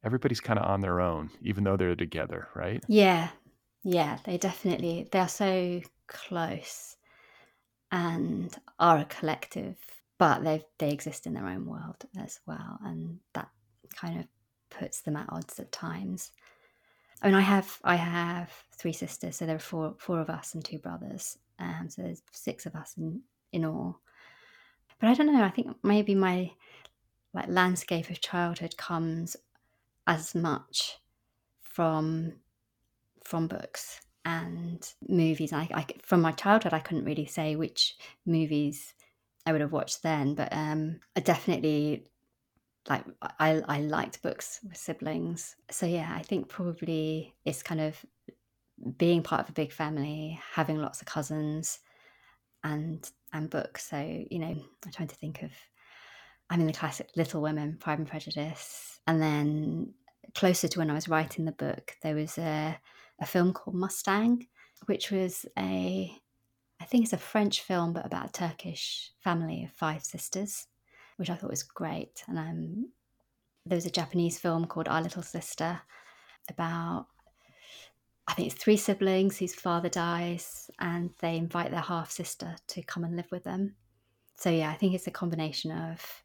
[0.03, 2.83] Everybody's kind of on their own, even though they're together, right?
[2.87, 3.29] Yeah,
[3.83, 6.97] yeah, they definitely they are so close
[7.91, 9.77] and are a collective,
[10.17, 13.49] but they they exist in their own world as well, and that
[13.95, 14.25] kind of
[14.69, 16.31] puts them at odds at times.
[17.21, 20.53] I mean, I have I have three sisters, so there are four four of us
[20.53, 23.99] and two brothers, um, so there's six of us in in all.
[24.99, 25.43] But I don't know.
[25.43, 26.51] I think maybe my
[27.33, 29.35] like landscape of childhood comes
[30.07, 30.97] as much
[31.61, 32.33] from
[33.29, 35.53] from books and movies.
[35.53, 38.95] I, I from my childhood, I couldn't really say which movies
[39.45, 42.07] I would have watched then, but um, I definitely
[42.89, 43.05] like
[43.39, 45.55] I I liked books with siblings.
[45.69, 48.03] So yeah, I think probably it's kind of
[48.97, 51.79] being part of a big family, having lots of cousins,
[52.63, 53.89] and and books.
[53.89, 55.51] So you know, I'm trying to think of.
[56.49, 59.93] I mean, the classic Little Women, Pride and Prejudice, and then
[60.33, 62.79] closer to when I was writing the book, there was a
[63.19, 64.47] a film called Mustang,
[64.85, 66.11] which was a
[66.81, 70.67] I think it's a French film, but about a Turkish family of five sisters,
[71.17, 72.23] which I thought was great.
[72.27, 72.89] And um,
[73.65, 75.81] there was a Japanese film called Our Little Sister
[76.49, 77.07] about
[78.27, 82.83] I think it's three siblings whose father dies and they invite their half sister to
[82.83, 83.75] come and live with them.
[84.35, 86.23] So yeah, I think it's a combination of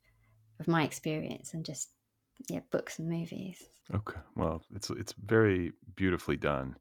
[0.61, 1.89] of my experience and just
[2.49, 3.63] yeah, books and movies.
[3.95, 4.21] Okay.
[4.37, 6.77] Well, it's it's very beautifully done.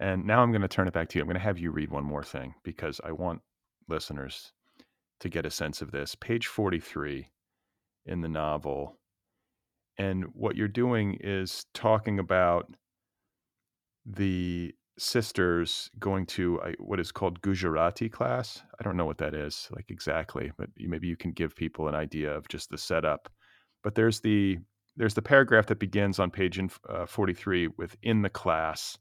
[0.00, 1.22] And now I'm going to turn it back to you.
[1.22, 3.42] I'm going to have you read one more thing because I want
[3.86, 4.52] listeners
[5.20, 6.14] to get a sense of this.
[6.14, 7.28] Page 43
[8.06, 8.98] in the novel.
[9.98, 12.74] And what you're doing is talking about
[14.06, 18.62] the sisters going to what is called Gujarati class.
[18.78, 21.94] I don't know what that is like exactly, but maybe you can give people an
[21.94, 23.28] idea of just the setup.
[23.82, 24.58] But there's the
[24.96, 28.98] there's the paragraph that begins on page uh, 43 with in the class.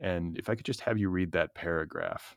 [0.00, 2.36] And if I could just have you read that paragraph.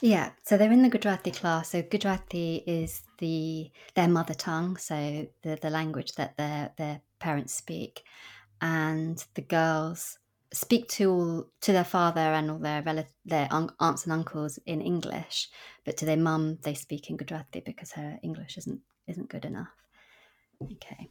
[0.00, 1.70] Yeah, so they're in the Gujarati class.
[1.70, 7.54] So Gujarati is the their mother tongue, so the the language that their their parents
[7.54, 8.04] speak,
[8.60, 10.18] and the girls
[10.52, 14.58] speak to all to their father and all their rel- their un- aunts and uncles
[14.66, 15.48] in English,
[15.84, 19.74] but to their mum they speak in Gujarati because her English isn't isn't good enough.
[20.62, 21.10] Okay.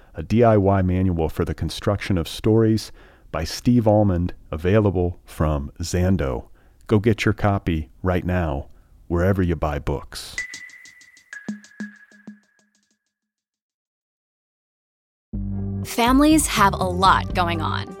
[0.15, 2.91] a DIY manual for the construction of stories
[3.31, 6.49] by Steve Almond, available from Zando.
[6.87, 8.67] Go get your copy right now,
[9.07, 10.35] wherever you buy books.
[15.85, 18.00] Families have a lot going on.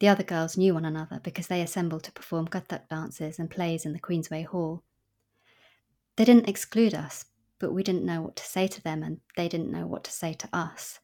[0.00, 3.86] The other girls knew one another because they assembled to perform Kathak dances and plays
[3.86, 4.82] in the Queensway Hall.
[6.16, 7.26] They didn't exclude us,
[7.58, 10.12] but we didn't know what to say to them and they didn't know what to
[10.12, 11.00] say to us.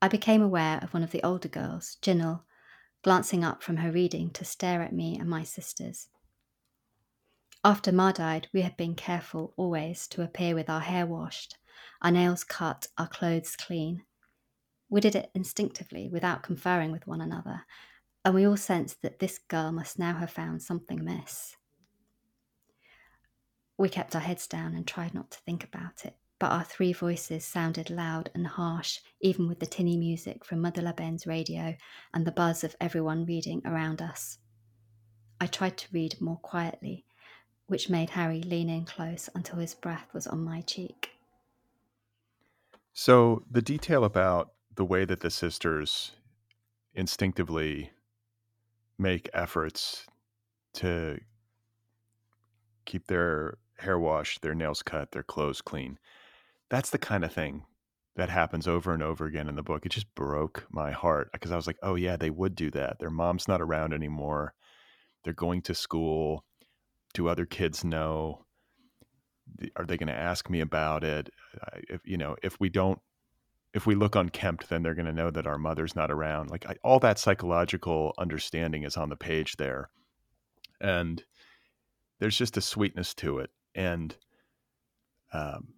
[0.00, 2.44] I became aware of one of the older girls, Jinnel,
[3.02, 6.08] glancing up from her reading to stare at me and my sisters.
[7.64, 11.56] After Ma died, we had been careful always to appear with our hair washed,
[12.00, 14.02] our nails cut, our clothes clean.
[14.92, 17.62] We did it instinctively without conferring with one another,
[18.26, 21.56] and we all sensed that this girl must now have found something amiss.
[23.78, 26.92] We kept our heads down and tried not to think about it, but our three
[26.92, 31.74] voices sounded loud and harsh, even with the tinny music from Mother Laben's radio
[32.12, 34.40] and the buzz of everyone reading around us.
[35.40, 37.06] I tried to read more quietly,
[37.66, 41.12] which made Harry lean in close until his breath was on my cheek.
[42.92, 46.12] So, the detail about the way that the sisters
[46.94, 47.90] instinctively
[48.98, 50.06] make efforts
[50.74, 51.18] to
[52.84, 55.98] keep their hair washed, their nails cut, their clothes clean.
[56.70, 57.64] That's the kind of thing
[58.16, 59.84] that happens over and over again in the book.
[59.84, 62.98] It just broke my heart because I was like, oh, yeah, they would do that.
[62.98, 64.54] Their mom's not around anymore.
[65.24, 66.44] They're going to school.
[67.14, 68.44] Do other kids know?
[69.76, 71.30] Are they going to ask me about it?
[71.88, 73.00] If you know, if we don't,
[73.74, 76.50] if we look unkempt, then they're going to know that our mother's not around.
[76.50, 79.90] Like I, all that psychological understanding is on the page there,
[80.80, 81.22] and
[82.18, 84.14] there's just a sweetness to it, and
[85.32, 85.68] um,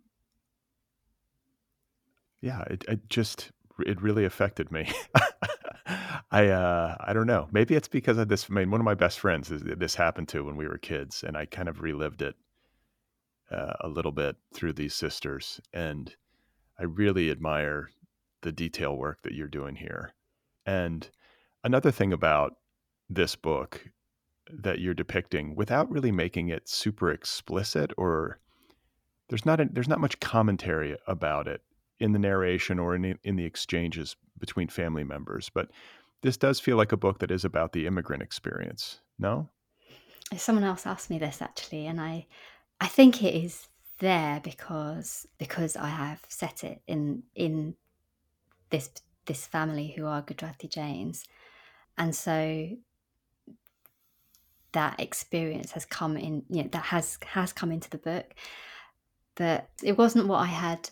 [2.40, 3.52] yeah, it, it just
[3.86, 4.90] it really affected me.
[6.30, 7.48] I uh, I don't know.
[7.52, 8.46] Maybe it's because of this.
[8.50, 11.22] I mean, one of my best friends is, this happened to when we were kids,
[11.24, 12.34] and I kind of relived it
[13.52, 16.14] uh, a little bit through these sisters, and
[16.78, 17.90] I really admire
[18.42, 20.14] the detail work that you're doing here.
[20.66, 21.08] And
[21.62, 22.54] another thing about
[23.08, 23.90] this book
[24.50, 28.38] that you're depicting, without really making it super explicit, or
[29.28, 31.62] there's not a, there's not much commentary about it
[32.00, 35.50] in the narration or in in the exchanges between family members.
[35.52, 35.70] But
[36.22, 39.00] this does feel like a book that is about the immigrant experience.
[39.18, 39.48] No?
[40.36, 42.26] Someone else asked me this actually, and I
[42.80, 43.68] I think it is
[44.04, 47.76] there because because I have set it in in
[48.70, 48.90] this
[49.26, 51.24] this family who are Gujarati Jains,
[51.98, 52.70] and so
[54.72, 56.44] that experience has come in.
[56.50, 58.34] You know, that has has come into the book.
[59.36, 60.90] but it wasn't what I had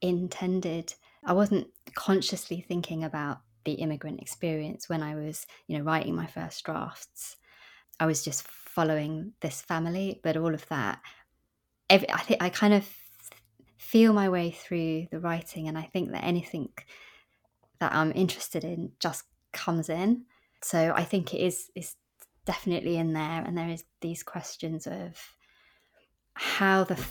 [0.00, 0.94] intended.
[1.24, 6.26] I wasn't consciously thinking about the immigrant experience when I was, you know, writing my
[6.26, 7.36] first drafts.
[8.00, 11.00] I was just following this family, but all of that,
[11.90, 12.86] every, I think I kind of
[13.76, 16.70] feel my way through the writing, and I think that anything
[17.80, 20.24] that I'm interested in just comes in.
[20.62, 21.94] So I think it is is
[22.44, 25.16] definitely in there, and there is these questions of
[26.34, 27.02] how the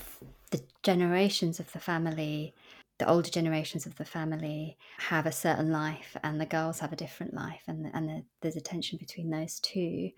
[0.51, 2.53] the generations of the family
[2.99, 6.95] the older generations of the family have a certain life and the girls have a
[6.95, 10.09] different life and, and the, there's a tension between those two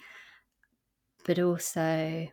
[1.25, 2.27] but also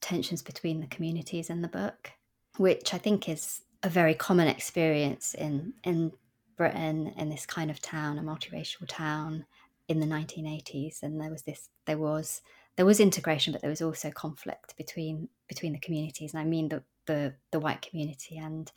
[0.00, 2.12] tensions between the communities in the book
[2.56, 6.12] which i think is a very common experience in in
[6.56, 9.44] britain in this kind of town a multiracial town
[9.88, 12.42] in the 1980s and there was this there was
[12.76, 16.68] there was integration but there was also conflict between between the communities and i mean
[16.68, 18.70] the the the white community and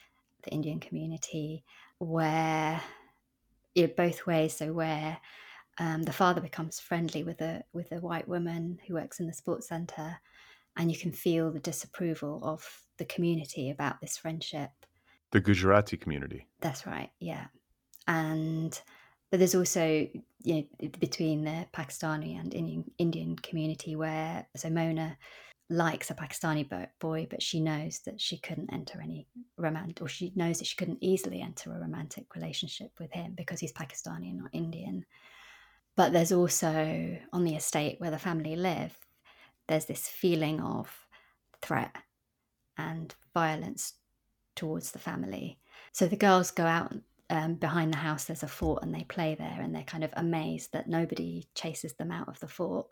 [0.43, 1.63] the Indian community,
[1.99, 2.81] where
[3.75, 4.57] you know, both ways.
[4.57, 5.17] So where
[5.79, 9.33] um, the father becomes friendly with a with a white woman who works in the
[9.33, 10.19] sports center,
[10.77, 12.65] and you can feel the disapproval of
[12.97, 14.71] the community about this friendship.
[15.31, 16.47] The Gujarati community.
[16.61, 17.09] That's right.
[17.19, 17.45] Yeah,
[18.07, 18.79] and
[19.31, 20.07] but there's also
[20.43, 25.17] you know between the Pakistani and Indian Indian community where so Mona
[25.69, 26.67] likes a Pakistani
[26.99, 30.75] boy, but she knows that she couldn't enter any romantic, or she knows that she
[30.75, 35.05] couldn't easily enter a romantic relationship with him because he's Pakistani and not Indian.
[35.95, 38.97] But there's also on the estate where the family live,
[39.67, 41.07] there's this feeling of
[41.61, 41.95] threat
[42.77, 43.93] and violence
[44.55, 45.59] towards the family.
[45.91, 46.93] So the girls go out
[47.29, 50.13] um, behind the house, there's a fort, and they play there, and they're kind of
[50.15, 52.87] amazed that nobody chases them out of the fort.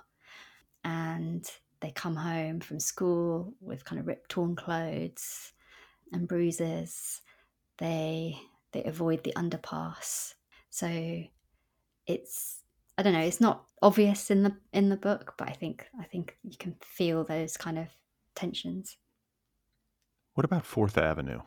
[0.84, 1.46] And
[1.82, 5.54] they come home from school with kind of ripped, torn clothes
[6.12, 7.22] and bruises.
[7.78, 8.40] They
[8.72, 10.34] they avoid the underpass.
[10.70, 11.24] So
[12.08, 12.61] it's
[12.98, 13.20] I don't know.
[13.20, 16.76] It's not obvious in the in the book, but I think I think you can
[16.82, 17.88] feel those kind of
[18.36, 18.98] tensions.
[20.34, 21.42] What about Fourth Avenue?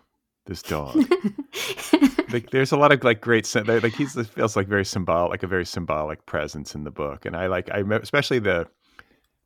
[0.47, 0.97] This dog.
[2.33, 5.47] like, there's a lot of like great like he's feels like very symbolic, like a
[5.47, 8.67] very symbolic presence in the book, and I like I especially the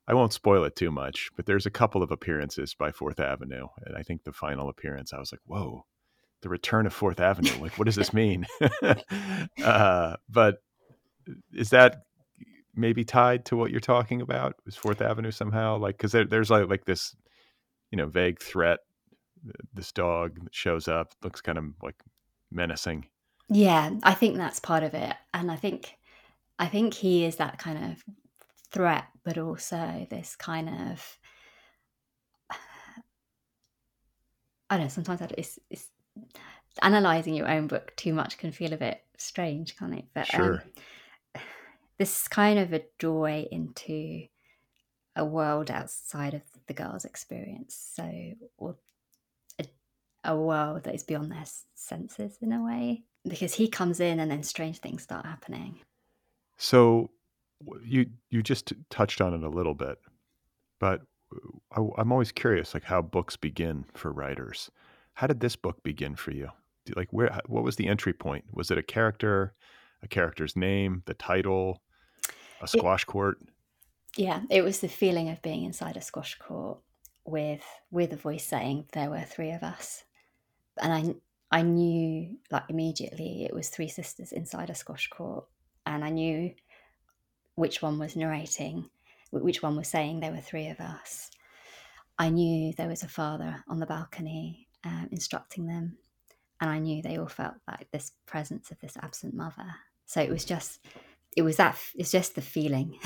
[0.08, 3.66] I won't spoil it too much, but there's a couple of appearances by Fourth Avenue,
[3.84, 5.84] and I think the final appearance, I was like, "Whoa,
[6.42, 7.60] the return of Fourth Avenue!
[7.60, 8.46] Like, what does this mean?"
[9.62, 10.56] uh, but
[11.52, 12.04] is that
[12.74, 14.56] maybe tied to what you're talking about?
[14.66, 17.14] Is Fourth Avenue somehow like because there, there's like like this,
[17.90, 18.80] you know, vague threat.
[19.72, 22.02] This dog shows up, looks kind of like
[22.50, 23.06] menacing.
[23.48, 25.96] Yeah, I think that's part of it, and I think
[26.58, 28.04] I think he is that kind of
[28.70, 31.18] threat, but also this kind of
[34.70, 34.88] I don't know.
[34.88, 35.88] Sometimes it's, it's
[36.82, 40.04] analyzing your own book too much can feel a bit strange, can't it?
[40.14, 40.54] But sure.
[40.54, 40.60] Um,
[41.98, 44.26] this kind of a doorway into
[45.16, 47.92] a world outside of the girl's experience.
[47.94, 48.08] So,
[48.56, 48.76] or
[49.58, 49.64] a,
[50.24, 51.44] a world that is beyond their
[51.74, 53.02] senses in a way.
[53.28, 55.80] because he comes in and then strange things start happening.
[56.56, 57.10] So
[57.84, 59.98] you you just touched on it a little bit,
[60.80, 61.02] but
[61.34, 64.70] uh, I, am always curious, like how books begin for writers.
[65.14, 66.48] How did this book begin for you?
[66.94, 67.40] Like, where?
[67.46, 68.44] What was the entry point?
[68.52, 69.54] Was it a character,
[70.02, 71.82] a character's name, the title,
[72.60, 73.38] a squash it, court?
[74.16, 76.78] Yeah, it was the feeling of being inside a squash court
[77.24, 80.04] with with a voice saying there were three of us,
[80.80, 85.46] and I I knew like immediately it was three sisters inside a squash court,
[85.86, 86.54] and I knew
[87.54, 88.88] which one was narrating,
[89.30, 91.30] which one was saying there were three of us.
[92.18, 95.96] I knew there was a father on the balcony um, instructing them,
[96.60, 99.74] and I knew they all felt like this presence of this absent mother.
[100.06, 100.80] So it was just,
[101.36, 102.98] it was that, it's just the feeling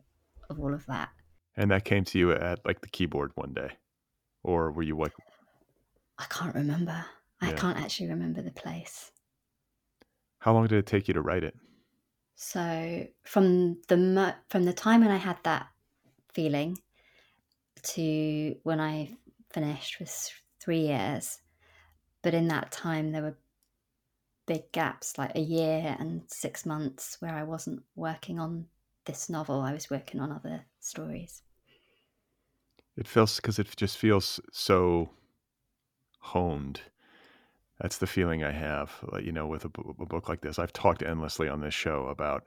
[0.50, 1.10] of all of that.
[1.56, 3.70] And that came to you at like the keyboard one day,
[4.42, 5.12] or were you like?
[6.18, 7.04] I can't remember.
[7.42, 9.10] I can't actually remember the place.
[10.38, 11.54] How long did it take you to write it?
[12.34, 15.66] So from the from the time when I had that
[16.32, 16.78] feeling
[17.82, 19.16] to when I
[19.52, 21.38] finished was three years,
[22.22, 23.38] but in that time there were
[24.50, 28.66] big gaps, like a year and six months, where I wasn't working on
[29.04, 29.60] this novel.
[29.60, 31.42] I was working on other stories.
[32.96, 35.10] It feels because it just feels so
[36.18, 36.80] honed.
[37.80, 38.90] That's the feeling I have,
[39.22, 40.58] you know, with a, book like this.
[40.58, 42.42] I've talked endlessly on this show about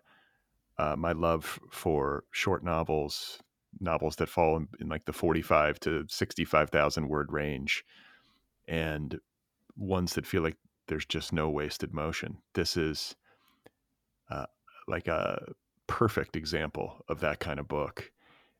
[0.77, 3.39] uh, my love for short novels,
[3.79, 7.85] novels that fall in, in like the 45 to 65,000 word range,
[8.67, 9.21] and
[9.77, 12.37] ones that feel like there's just no wasted motion.
[12.53, 13.15] This is
[14.29, 14.45] uh,
[14.87, 15.53] like a
[15.87, 18.11] perfect example of that kind of book.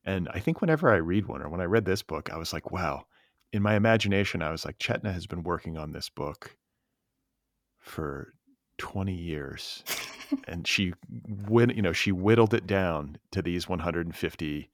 [0.05, 2.53] And I think whenever I read one or when I read this book, I was
[2.53, 3.05] like, wow.
[3.51, 6.57] In my imagination, I was like, Chetna has been working on this book
[7.79, 8.33] for
[8.77, 9.83] 20 years.
[10.47, 10.93] and she
[11.47, 14.69] went, you know, she whittled it down to these 150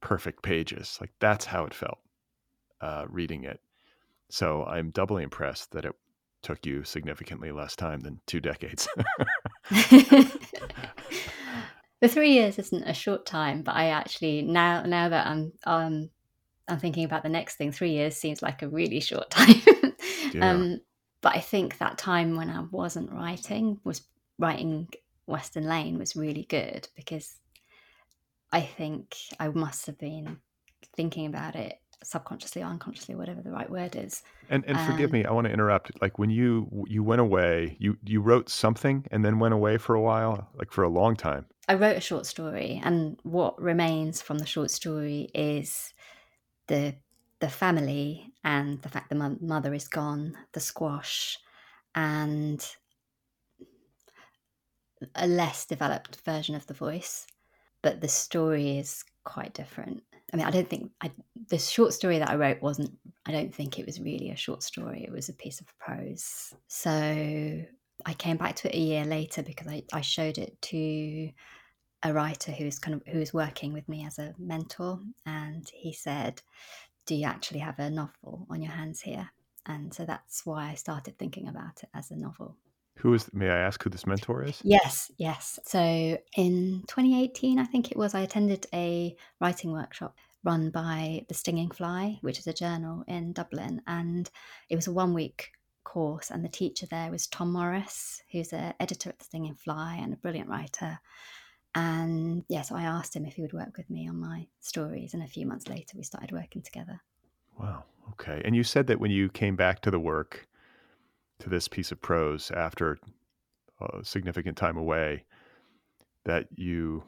[0.00, 0.98] perfect pages.
[1.00, 1.98] Like that's how it felt
[2.80, 3.60] uh, reading it.
[4.30, 5.94] So I'm doubly impressed that it
[6.44, 8.86] took you significantly less time than two decades.
[9.70, 10.30] the
[12.08, 16.10] three years isn't a short time, but I actually now now that I'm um
[16.68, 19.56] I'm thinking about the next thing, three years seems like a really short time.
[20.32, 20.50] yeah.
[20.50, 20.80] um,
[21.20, 24.02] but I think that time when I wasn't writing was
[24.38, 24.88] writing
[25.26, 27.34] Western Lane was really good because
[28.52, 30.38] I think I must have been
[30.94, 34.22] thinking about it subconsciously or unconsciously whatever the right word is.
[34.50, 37.76] And and forgive um, me i want to interrupt like when you you went away
[37.80, 41.16] you you wrote something and then went away for a while like for a long
[41.16, 41.46] time?
[41.68, 45.92] I wrote a short story and what remains from the short story is
[46.68, 46.96] the
[47.40, 51.38] the family and the fact the mother is gone the squash
[51.94, 52.66] and
[55.14, 57.26] a less developed version of the voice
[57.82, 60.02] but the story is quite different
[60.34, 61.12] I mean, I don't think I,
[61.48, 62.90] the short story that I wrote wasn't,
[63.24, 65.04] I don't think it was really a short story.
[65.04, 66.52] It was a piece of prose.
[66.66, 66.90] So
[68.04, 71.30] I came back to it a year later because I, I showed it to
[72.02, 75.92] a writer who's kind of who was working with me as a mentor and he
[75.92, 76.42] said
[77.06, 79.30] do you actually have a novel on your hands here
[79.64, 82.58] and so that's why i started thinking about it as a novel
[82.96, 85.78] who is may i ask who this mentor is yes yes so
[86.36, 91.70] in 2018 i think it was i attended a writing workshop run by The Stinging
[91.70, 93.80] Fly, which is a journal in Dublin.
[93.86, 94.30] And
[94.68, 95.50] it was a one week
[95.82, 99.98] course, and the teacher there was Tom Morris, who's an editor at The Stinging Fly
[100.00, 101.00] and a brilliant writer.
[101.74, 104.46] And yes, yeah, so I asked him if he would work with me on my
[104.60, 105.14] stories.
[105.14, 107.00] And a few months later, we started working together.
[107.58, 107.84] Wow.
[108.12, 108.42] Okay.
[108.44, 110.46] And you said that when you came back to the work,
[111.40, 112.98] to this piece of prose after
[113.80, 115.24] a significant time away,
[116.24, 117.04] that you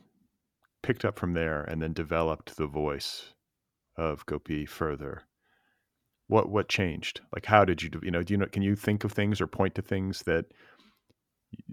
[0.83, 3.35] picked up from there and then developed the voice
[3.97, 5.23] of Gopi further.
[6.29, 7.21] What what changed?
[7.35, 9.47] Like how did you you know, do you know can you think of things or
[9.47, 10.47] point to things that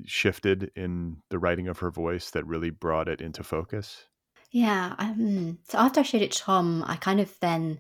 [0.06, 4.06] shifted in the writing of her voice that really brought it into focus?
[4.52, 4.94] Yeah.
[5.00, 7.80] Um, so after I showed it to Tom, I kind of then,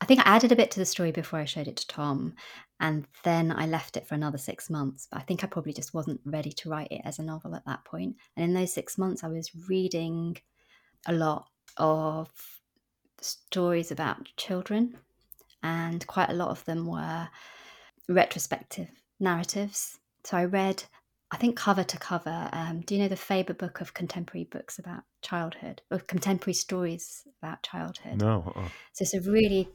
[0.00, 2.34] I think I added a bit to the story before I showed it to Tom.
[2.82, 5.06] And then I left it for another six months.
[5.10, 7.64] But I think I probably just wasn't ready to write it as a novel at
[7.64, 8.16] that point.
[8.36, 10.36] And in those six months, I was reading
[11.06, 12.28] a lot of
[13.20, 14.98] stories about children,
[15.62, 17.28] and quite a lot of them were
[18.08, 18.88] retrospective
[19.20, 20.00] narratives.
[20.24, 20.82] So I read,
[21.30, 22.48] I think cover to cover.
[22.52, 27.22] Um, do you know the Faber book of contemporary books about childhood, or contemporary stories
[27.40, 28.20] about childhood?
[28.20, 28.42] No.
[28.44, 28.68] Uh-uh.
[28.92, 29.68] So it's a really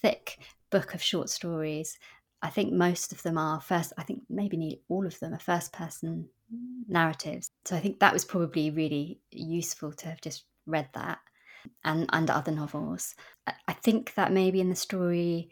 [0.00, 0.38] thick
[0.70, 1.98] book of short stories
[2.44, 5.38] I think most of them are first, I think maybe nearly all of them are
[5.38, 6.28] first person
[6.86, 7.50] narratives.
[7.64, 11.20] So I think that was probably really useful to have just read that
[11.84, 13.14] and, and other novels.
[13.66, 15.48] I think that maybe in the story,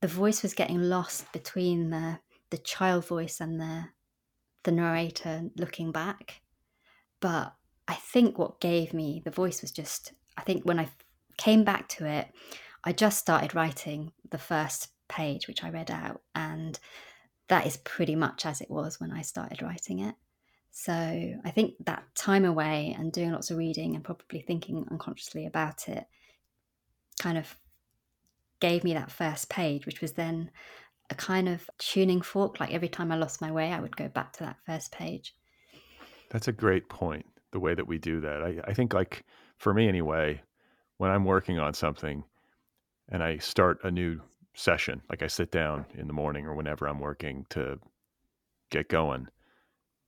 [0.00, 2.20] the voice was getting lost between the,
[2.50, 3.86] the child voice and the,
[4.62, 6.40] the narrator looking back.
[7.18, 7.52] But
[7.88, 10.88] I think what gave me the voice was just, I think when I
[11.36, 12.28] came back to it,
[12.84, 16.78] I just started writing the first page, which I read out, and
[17.48, 20.14] that is pretty much as it was when I started writing it.
[20.70, 20.92] So
[21.44, 25.86] I think that time away and doing lots of reading and probably thinking unconsciously about
[25.86, 26.06] it
[27.20, 27.58] kind of
[28.58, 30.50] gave me that first page, which was then
[31.10, 32.58] a kind of tuning fork.
[32.58, 35.34] Like every time I lost my way, I would go back to that first page.
[36.30, 37.26] That's a great point.
[37.50, 39.24] The way that we do that, I, I think, like
[39.58, 40.40] for me anyway,
[40.96, 42.24] when I'm working on something
[43.10, 44.22] and I start a new
[44.54, 47.78] session, like I sit down in the morning or whenever I'm working to
[48.70, 49.28] get going,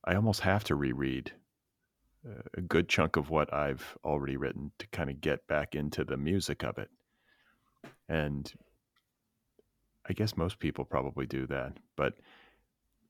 [0.04, 1.32] I almost have to reread
[2.56, 6.16] a good chunk of what I've already written to kind of get back into the
[6.16, 6.88] music of it.
[8.08, 8.50] And
[10.08, 12.14] I guess most people probably do that, but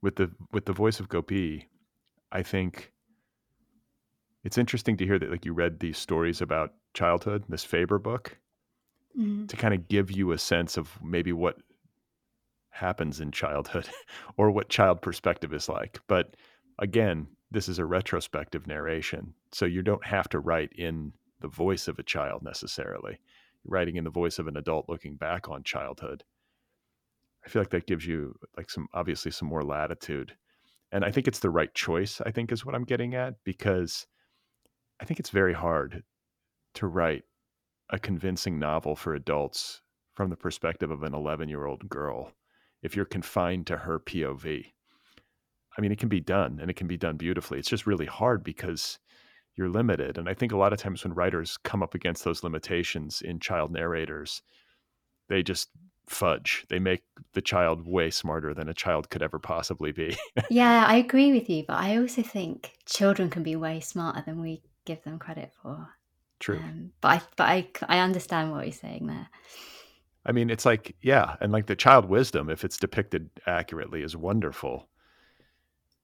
[0.02, 1.68] with the with the voice of Gopi,
[2.30, 2.92] I think
[4.44, 8.38] it's interesting to hear that like you read these stories about childhood, this Faber book,
[9.18, 9.46] mm-hmm.
[9.46, 11.56] to kind of give you a sense of maybe what
[12.70, 13.88] happens in childhood
[14.36, 16.00] or what child perspective is like.
[16.08, 16.36] But
[16.78, 19.34] again, this is a retrospective narration.
[19.52, 23.18] So you don't have to write in the voice of a child necessarily.
[23.62, 26.24] You're writing in the voice of an adult looking back on childhood.
[27.44, 30.34] I feel like that gives you like some obviously some more latitude.
[30.90, 34.06] And I think it's the right choice, I think is what I'm getting at because
[35.00, 36.02] I think it's very hard
[36.74, 37.24] to write
[37.90, 39.80] a convincing novel for adults
[40.14, 42.32] from the perspective of an 11 year old girl
[42.82, 44.66] if you're confined to her POV.
[45.76, 47.58] I mean, it can be done and it can be done beautifully.
[47.58, 48.98] It's just really hard because
[49.56, 50.18] you're limited.
[50.18, 53.40] And I think a lot of times when writers come up against those limitations in
[53.40, 54.42] child narrators,
[55.28, 55.70] they just
[56.08, 56.64] fudge.
[56.68, 60.16] They make the child way smarter than a child could ever possibly be.
[60.50, 61.64] yeah, I agree with you.
[61.66, 65.88] But I also think children can be way smarter than we give them credit for.
[66.44, 66.58] True.
[66.58, 69.30] Um, but I, but I, I understand what you're saying there.
[70.26, 74.14] I mean, it's like, yeah, and like the child wisdom, if it's depicted accurately, is
[74.14, 74.90] wonderful.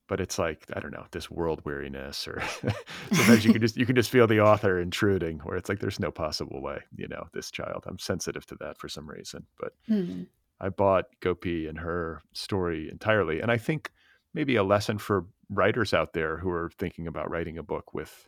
[0.08, 2.42] But it's like I don't know this world weariness, or
[3.12, 6.00] sometimes you can just you can just feel the author intruding, where it's like there's
[6.00, 7.84] no possible way, you know, this child.
[7.86, 10.26] I'm sensitive to that for some reason, but mm.
[10.58, 13.90] I bought Gopi and her story entirely, and I think
[14.32, 18.26] maybe a lesson for writers out there who are thinking about writing a book with,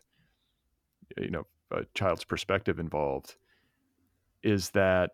[1.17, 3.35] you know, a child's perspective involved
[4.43, 5.11] is that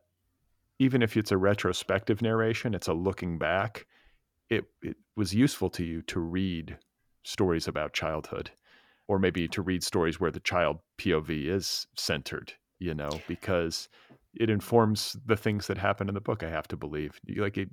[0.80, 3.86] even if it's a retrospective narration, it's a looking back.
[4.50, 6.78] It it was useful to you to read
[7.24, 8.52] stories about childhood,
[9.08, 12.54] or maybe to read stories where the child POV is centered.
[12.80, 13.90] You know, because
[14.36, 16.44] it informs the things that happen in the book.
[16.44, 17.70] I have to believe, like it,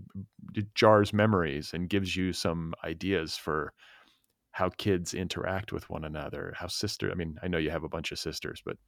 [0.54, 3.72] it jars memories and gives you some ideas for
[4.56, 7.10] how kids interact with one another, how sister.
[7.10, 8.78] I mean, I know you have a bunch of sisters, but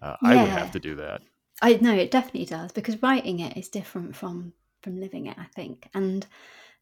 [0.00, 0.28] uh, yeah.
[0.30, 1.20] I would have to do that.
[1.60, 5.36] I know it definitely does because writing it is different from from living it.
[5.38, 6.26] I think, and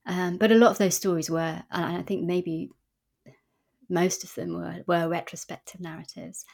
[0.07, 2.70] um, but a lot of those stories were, and I think maybe
[3.89, 6.45] most of them were were retrospective narratives.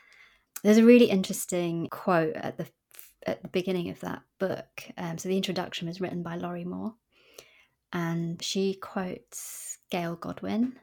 [0.62, 2.66] There's a really interesting quote at the
[3.26, 4.84] at the beginning of that book.
[4.96, 6.94] Um, so the introduction was written by Lorrie Moore,
[7.92, 10.78] and she quotes Gail Godwin,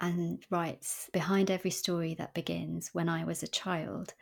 [0.00, 4.14] and writes Behind every story that begins when I was a child,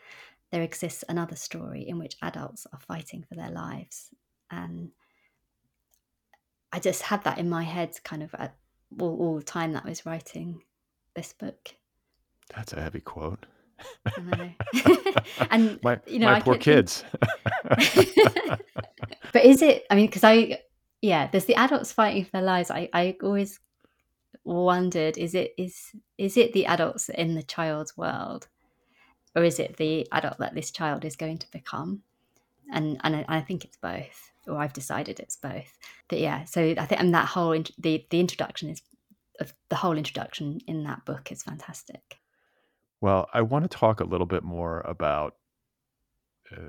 [0.53, 4.11] there exists another story in which adults are fighting for their lives.
[4.51, 4.91] And
[6.73, 8.57] I just had that in my head kind of at
[9.01, 10.63] all, all the time that I was writing
[11.15, 11.75] this book.
[12.55, 13.47] That's a heavy quote.
[15.51, 17.05] and my, you know, my I poor kids.
[19.33, 19.85] but is it?
[19.91, 20.61] I mean, because I,
[21.03, 22.71] yeah, there's the adults fighting for their lives.
[22.71, 23.59] I, I always
[24.47, 28.49] wondered is it is is it the adults in the child's world
[29.35, 32.03] or is it the adult that this child is going to become?
[32.73, 35.77] And and I, I think it's both or I've decided it's both.
[36.09, 38.83] But yeah so I think and that whole the the introduction is
[39.69, 42.19] the whole introduction in that book is fantastic.
[43.01, 45.35] Well I want to talk a little bit more about
[46.53, 46.61] uh,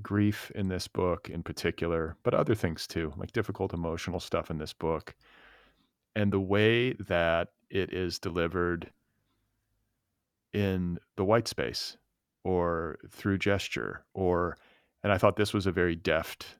[0.00, 4.58] grief in this book in particular, but other things too, like difficult emotional stuff in
[4.58, 5.16] this book
[6.14, 8.90] and the way that it is delivered
[10.52, 11.96] in the white space
[12.44, 14.56] or through gesture or
[15.02, 16.58] and I thought this was a very deft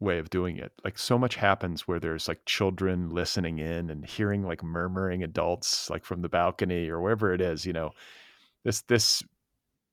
[0.00, 0.72] way of doing it.
[0.82, 5.88] Like so much happens where there's like children listening in and hearing like murmuring adults
[5.90, 7.90] like from the balcony or wherever it is, you know.
[8.64, 9.22] This this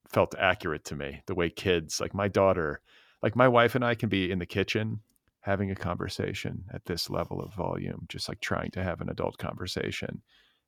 [0.07, 1.21] felt accurate to me.
[1.27, 2.81] The way kids, like my daughter,
[3.21, 5.01] like my wife and I can be in the kitchen
[5.47, 9.37] having a conversation at this level of volume, just like trying to have an adult
[9.37, 10.21] conversation.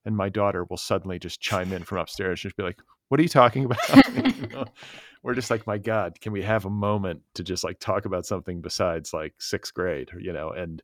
[0.06, 3.20] And my daughter will suddenly just chime in from upstairs and just be like, What
[3.20, 4.16] are you talking about?
[4.16, 4.66] you know?
[5.24, 8.26] We're just like, My God, can we have a moment to just like talk about
[8.26, 10.52] something besides like sixth grade, you know?
[10.52, 10.82] And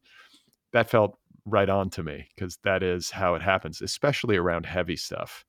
[0.73, 4.97] that felt right on to me because that is how it happens, especially around heavy
[4.97, 5.45] stuff.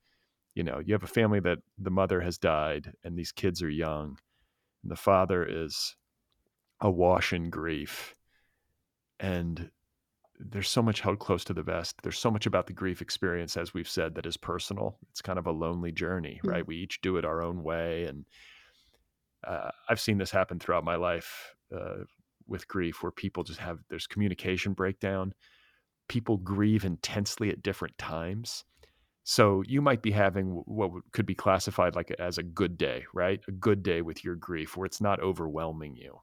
[0.55, 3.69] You know, you have a family that the mother has died and these kids are
[3.69, 4.17] young,
[4.83, 5.97] and the father is
[6.79, 8.13] awash in grief
[9.19, 9.69] and
[10.39, 11.95] there's so much held close to the vest.
[12.03, 14.97] There's so much about the grief experience, as we've said, that is personal.
[15.11, 16.49] It's kind of a lonely journey, mm-hmm.
[16.49, 16.67] right?
[16.67, 18.25] We each do it our own way, and
[19.45, 22.03] uh, I've seen this happen throughout my life uh,
[22.47, 25.33] with grief, where people just have there's communication breakdown.
[26.07, 28.63] People grieve intensely at different times.
[29.23, 33.41] So you might be having what could be classified like as a good day, right?
[33.49, 36.21] A good day with your grief, where it's not overwhelming you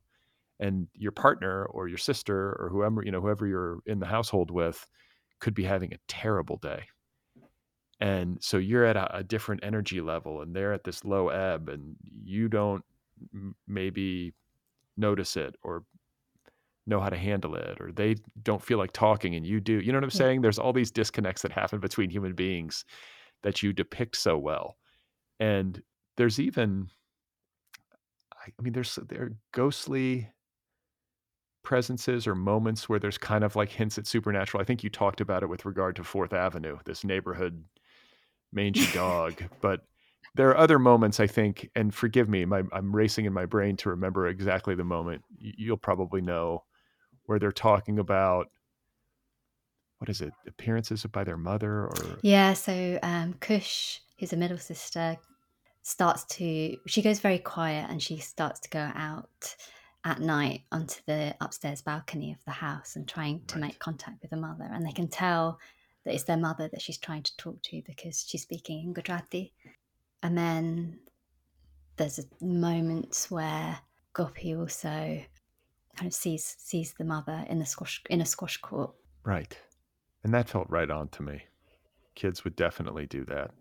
[0.65, 4.51] and your partner or your sister or whoever you know whoever you're in the household
[4.51, 4.87] with
[5.39, 6.85] could be having a terrible day.
[8.01, 11.69] And so you're at a, a different energy level and they're at this low ebb
[11.69, 12.83] and you don't
[13.33, 14.33] m- maybe
[14.97, 15.85] notice it or
[16.87, 19.93] know how to handle it or they don't feel like talking and you do you
[19.93, 20.41] know what i'm saying?
[20.41, 22.85] There's all these disconnects that happen between human beings
[23.43, 24.77] that you depict so well.
[25.39, 25.83] And
[26.17, 26.89] there's even
[28.47, 30.29] I mean, there's there are ghostly
[31.65, 34.61] presences or moments where there's kind of like hints at supernatural.
[34.61, 37.65] I think you talked about it with regard to Fourth Avenue, this neighborhood
[38.53, 39.43] mangy dog.
[39.61, 39.81] But
[40.37, 43.77] there are other moments I think, and forgive me, my, I'm racing in my brain
[43.79, 45.23] to remember exactly the moment.
[45.39, 46.65] You'll probably know
[47.27, 48.49] where they're talking about
[49.99, 52.53] what is it, appearances by their mother or yeah.
[52.53, 55.17] So um, Khush, who's a middle sister,
[55.83, 59.55] starts to she goes very quiet and she starts to go out
[60.05, 63.69] at night onto the upstairs balcony of the house and trying to right.
[63.69, 64.69] make contact with the mother.
[64.71, 65.59] And they can tell
[66.05, 69.53] that it's their mother that she's trying to talk to because she's speaking in Gujarati.
[70.23, 70.99] And then
[71.97, 73.79] there's moments where
[74.13, 75.23] Gopi also
[75.97, 78.93] kind of sees sees the mother in the squash in a squash court.
[79.25, 79.57] Right.
[80.23, 81.45] And that felt right on to me.
[82.15, 83.53] Kids would definitely do that.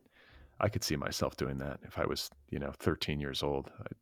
[0.59, 3.69] I could see myself doing that if I was, you know, 13 years old.
[3.79, 3.95] I'd,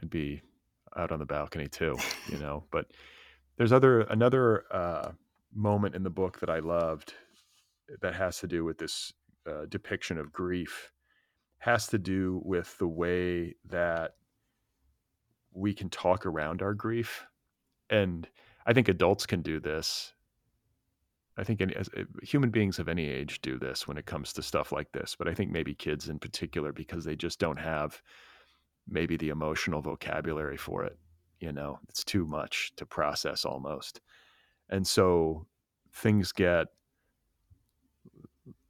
[0.00, 0.42] I'd be
[0.96, 1.96] out on the balcony too,
[2.28, 2.64] you know.
[2.70, 2.86] But
[3.56, 5.12] there's other another uh,
[5.54, 7.14] moment in the book that I loved
[8.00, 9.12] that has to do with this
[9.46, 10.92] uh, depiction of grief.
[11.58, 14.16] Has to do with the way that
[15.52, 17.24] we can talk around our grief,
[17.88, 18.26] and
[18.66, 20.12] I think adults can do this.
[21.36, 24.32] I think any, as, uh, human beings of any age do this when it comes
[24.34, 27.58] to stuff like this, but I think maybe kids in particular because they just don't
[27.58, 28.02] have
[28.88, 30.98] maybe the emotional vocabulary for it.
[31.40, 34.00] You know, it's too much to process almost.
[34.70, 35.46] And so
[35.92, 36.68] things get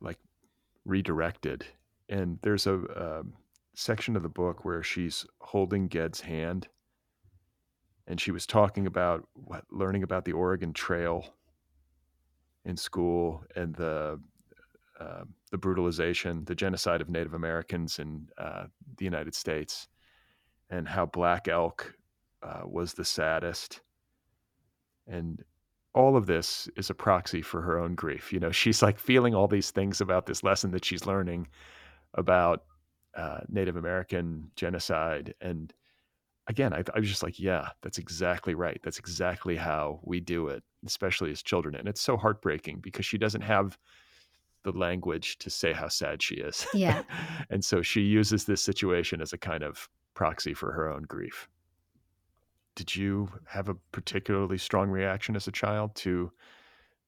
[0.01, 0.19] like
[0.85, 1.65] redirected.
[2.09, 3.23] And there's a, a
[3.75, 6.69] section of the book where she's holding Ged's hand
[8.07, 11.25] and she was talking about what, learning about the Oregon Trail
[12.65, 14.21] in school and the
[15.01, 18.65] uh, the brutalization, the genocide of Native Americans in uh,
[18.99, 19.89] the United States,
[20.73, 21.95] and how Black Elk
[22.43, 23.83] uh, was the saddest.
[25.07, 25.45] And
[25.95, 28.33] all of this is a proxy for her own grief.
[28.33, 31.47] You know, she's like feeling all these things about this lesson that she's learning
[32.15, 32.65] about
[33.15, 35.35] uh, Native American genocide.
[35.43, 35.73] And
[36.47, 38.81] again, I, I was just like, yeah, that's exactly right.
[38.83, 41.75] That's exactly how we do it, especially as children.
[41.75, 43.77] And it's so heartbreaking because she doesn't have
[44.65, 46.67] the language to say how sad she is.
[46.73, 47.03] Yeah.
[47.51, 51.49] and so she uses this situation as a kind of proxy for her own grief.
[52.75, 56.33] Did you have a particularly strong reaction as a child to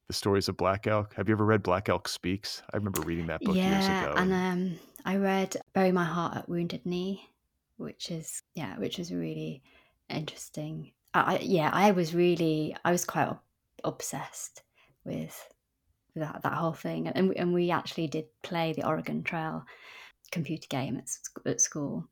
[0.07, 1.15] the stories of Black Elk?
[1.15, 2.61] Have you ever read Black Elk Speaks?
[2.71, 4.13] I remember reading that book yeah, years ago.
[4.17, 7.27] And um, I read Bury My Heart at Wounded Knee,
[7.77, 9.63] which is yeah, which was really
[10.09, 10.91] interesting.
[11.13, 13.35] I, yeah, I was really I was quite
[13.83, 14.61] obsessed
[15.03, 15.49] with
[16.15, 19.65] that that whole thing, and we, and we actually did play the Oregon Trail
[20.31, 21.09] computer game at,
[21.45, 22.07] at school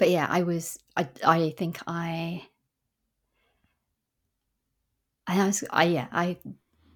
[0.00, 0.78] but yeah, I was.
[0.96, 2.48] I I think I.
[5.26, 5.62] I was.
[5.70, 6.08] I yeah.
[6.10, 6.38] I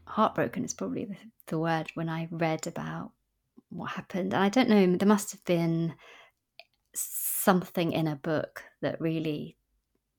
[0.07, 1.17] heartbroken is probably the,
[1.49, 3.13] the word when I read about
[3.69, 4.33] what happened.
[4.33, 4.97] And I don't know.
[4.97, 5.95] There must have been
[6.95, 9.59] something in a book that really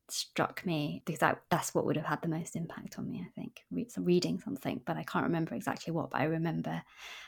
[0.07, 3.31] struck me because that, that's what would have had the most impact on me i
[3.33, 3.63] think
[3.97, 6.79] reading something but i can't remember exactly what but i remember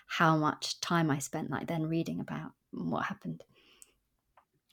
[0.06, 3.44] how much time i spent like then reading about what happened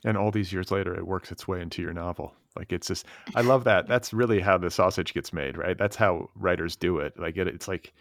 [0.05, 2.35] and all these years later it works its way into your novel.
[2.57, 3.87] Like it's just i love that.
[3.89, 5.77] That's really how the sausage gets made right?
[5.77, 7.19] That's how writers do it.
[7.19, 7.93] Like it, it's like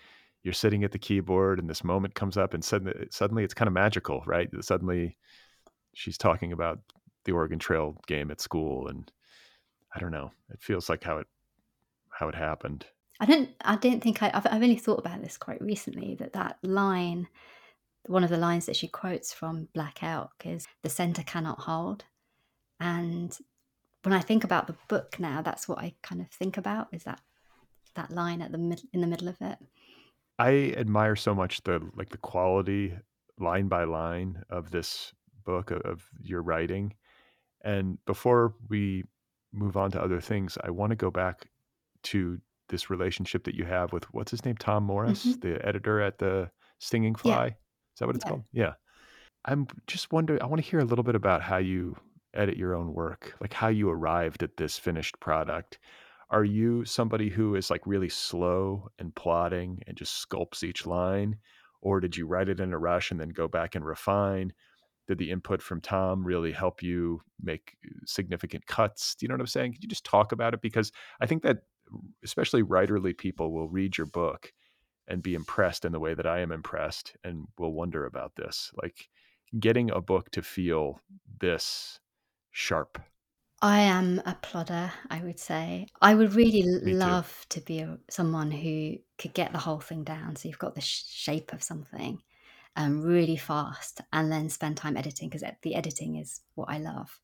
[0.43, 3.68] you're sitting at the keyboard and this moment comes up and suddenly suddenly it's kind
[3.68, 4.49] of magical right?
[4.62, 5.18] Suddenly
[5.93, 6.80] she's talking about
[7.26, 9.12] the oregon trail game at school and
[9.95, 10.32] i don't know.
[10.51, 11.28] It feels like how it
[12.10, 12.86] how it happened.
[13.20, 16.34] I don't i don't think I, I've, I've only thought about this quite recently that
[16.34, 17.28] that line
[18.08, 22.06] one of the lines that she quotes from Black Elk is the center cannot hold.
[22.80, 23.38] And
[24.04, 27.04] when I think about the book now, that's what I kind of think about is
[27.04, 27.22] that
[27.95, 29.58] that line at the mid, in the middle of it.
[30.39, 32.93] I admire so much the like the quality
[33.39, 35.14] line by line of this
[35.45, 36.93] book of, of your writing.
[37.64, 39.04] And before we
[39.54, 41.45] move on to other things, I want to go back
[42.04, 42.39] to
[42.70, 45.39] this relationship that you have with what's his name, Tom Morris, mm-hmm.
[45.39, 46.49] the editor at the
[46.80, 47.56] Stinging Fly.
[47.94, 48.30] Is that what it's yeah.
[48.30, 48.44] called?
[48.52, 48.74] Yeah.
[49.46, 51.98] I'm just wondering, I want to hear a little bit about how you
[52.34, 55.80] edit your own work, like how you arrived at this finished product.
[56.30, 61.38] Are you somebody who is like really slow and plotting and just sculpts each line?
[61.82, 64.54] Or did you write it in a rush and then go back and refine?
[65.08, 69.16] Did the input from Tom really help you make uh, significant cuts?
[69.16, 69.74] Do you know what I'm saying?
[69.74, 70.62] Could you just talk about it?
[70.62, 71.64] Because I think that
[72.24, 74.54] especially writerly people will read your book
[75.08, 78.72] and be impressed in the way that I am impressed and will wonder about this.
[78.82, 79.10] Like
[79.60, 80.99] getting a book to feel
[81.39, 81.99] this
[82.51, 83.01] sharp.
[83.62, 85.88] I am a plodder, I would say.
[86.01, 90.36] I would really love to be a, someone who could get the whole thing down.
[90.36, 92.22] So you've got the sh- shape of something
[92.76, 97.20] um, really fast and then spend time editing because the editing is what I love.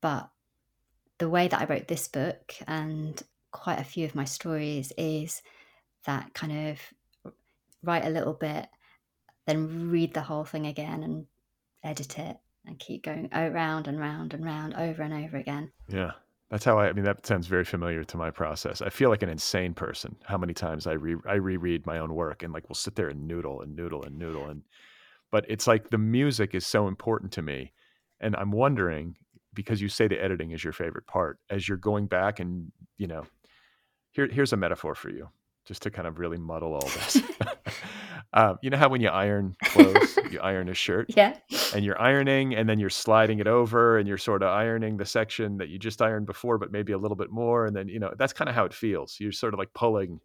[0.00, 0.30] But
[1.18, 5.42] the way that I wrote this book and quite a few of my stories is
[6.06, 6.78] that kind of
[7.82, 8.68] write a little bit,
[9.46, 11.26] then read the whole thing again and
[11.82, 12.36] edit it
[12.66, 15.72] and keep going around and round and round over and over again.
[15.88, 16.12] Yeah.
[16.50, 18.82] That's how I, I mean, that sounds very familiar to my process.
[18.82, 20.16] I feel like an insane person.
[20.24, 23.08] How many times I re, I reread my own work and like we'll sit there
[23.08, 24.46] and noodle and noodle and noodle.
[24.46, 24.62] And,
[25.30, 27.72] but it's like the music is so important to me.
[28.20, 29.16] And I'm wondering,
[29.54, 33.06] because you say the editing is your favorite part, as you're going back and, you
[33.06, 33.26] know,
[34.10, 35.28] here, here's a metaphor for you
[35.66, 37.18] just to kind of really muddle all this.
[38.32, 41.36] um, you know how when you iron clothes, you iron a shirt, yeah,
[41.74, 45.04] and you're ironing, and then you're sliding it over, and you're sort of ironing the
[45.04, 47.98] section that you just ironed before, but maybe a little bit more, and then you
[47.98, 49.18] know that's kind of how it feels.
[49.20, 50.20] You're sort of like pulling.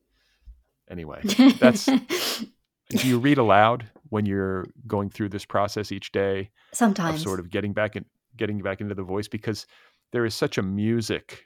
[0.90, 1.22] Anyway,
[1.60, 1.86] that's.
[2.90, 6.52] do you read aloud when you're going through this process each day?
[6.74, 8.06] Sometimes, sort of getting back in,
[8.38, 9.66] getting back into the voice because
[10.12, 11.46] there is such a music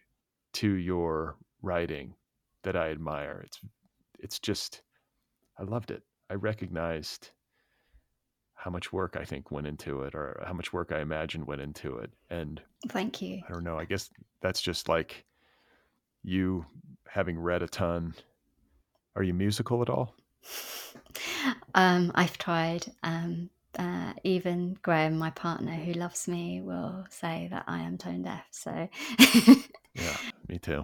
[0.54, 2.14] to your writing
[2.64, 3.44] that I admire.
[3.46, 3.60] It's
[4.20, 4.82] it's just
[5.58, 6.04] I loved it.
[6.30, 7.32] I recognized
[8.54, 11.62] how much work I think went into it or how much work I imagined went
[11.62, 12.12] into it.
[12.30, 13.42] And thank you.
[13.48, 13.78] I don't know.
[13.78, 14.10] I guess
[14.42, 15.26] that's just like
[16.24, 16.66] you
[17.08, 18.14] having read a ton.
[19.16, 20.14] Are you musical at all?
[21.74, 22.86] Um, I've tried.
[23.04, 28.24] Um, uh, even Graham, my partner who loves me, will say that I am tone
[28.24, 28.46] deaf.
[28.52, 28.90] So,
[29.94, 30.18] yeah,
[30.48, 30.84] me too.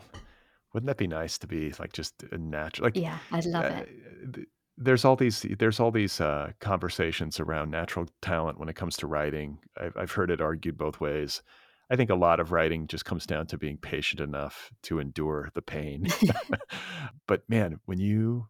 [0.76, 2.88] Wouldn't that be nice to be like just a natural?
[2.88, 4.50] Like, yeah, I love uh, it.
[4.78, 9.08] There's all these there's all these uh, conversations around natural talent when it comes to
[9.08, 9.60] writing.
[9.80, 11.42] I've, I've heard it argued both ways.
[11.90, 15.50] I think a lot of writing just comes down to being patient enough to endure
[15.54, 16.08] the pain.
[17.26, 18.48] but man, when you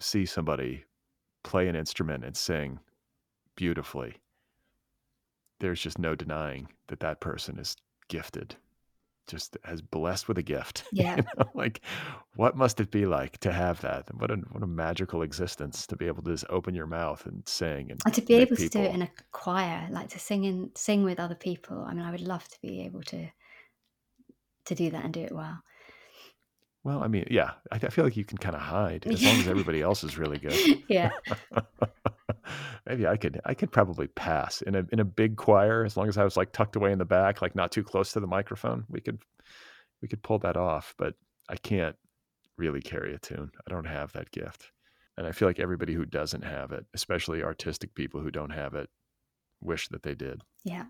[0.00, 0.82] see somebody
[1.44, 2.80] play an instrument and sing
[3.54, 4.16] beautifully,
[5.60, 7.76] there's just no denying that that person is
[8.08, 8.56] gifted
[9.26, 10.84] just as blessed with a gift.
[10.92, 11.16] Yeah.
[11.16, 11.50] you know?
[11.54, 11.80] Like,
[12.36, 14.08] what must it be like to have that?
[14.08, 17.26] And What a what a magical existence to be able to just open your mouth
[17.26, 18.70] and sing and, and to be able people...
[18.70, 21.84] to do it in a choir, like to sing in sing with other people.
[21.86, 23.28] I mean, I would love to be able to
[24.66, 25.62] to do that and do it well.
[26.86, 29.34] Well, I mean, yeah, I, I feel like you can kind of hide as long
[29.38, 30.84] as everybody else is really good.
[30.88, 31.10] yeah.
[32.86, 36.08] maybe I could I could probably pass in a in a big choir as long
[36.08, 38.28] as I was like tucked away in the back, like not too close to the
[38.28, 38.84] microphone.
[38.88, 39.18] We could
[40.00, 41.14] we could pull that off, but
[41.48, 41.96] I can't
[42.56, 43.50] really carry a tune.
[43.66, 44.70] I don't have that gift.
[45.18, 48.76] And I feel like everybody who doesn't have it, especially artistic people who don't have
[48.76, 48.88] it,
[49.60, 50.40] wish that they did.
[50.62, 50.84] Yeah.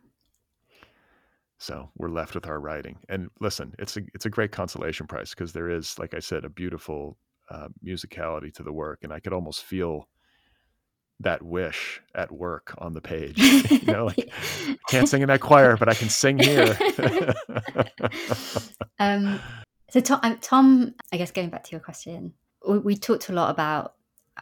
[1.58, 2.98] So we're left with our writing.
[3.08, 6.44] And listen, it's a it's a great consolation prize because there is, like I said,
[6.44, 7.16] a beautiful
[7.50, 10.08] uh, musicality to the work, and I could almost feel
[11.20, 13.38] that wish at work on the page.
[13.70, 14.30] you know, like
[14.68, 16.76] I can't sing in that choir, but I can sing here.
[18.98, 19.40] um,
[19.90, 22.34] so Tom, um, Tom, I guess going back to your question,
[22.68, 23.94] we, we talked a lot about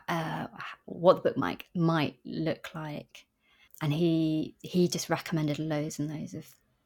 [0.08, 0.48] uh,
[0.86, 3.26] what the book might might look like,
[3.80, 6.44] and he he just recommended loads and loads of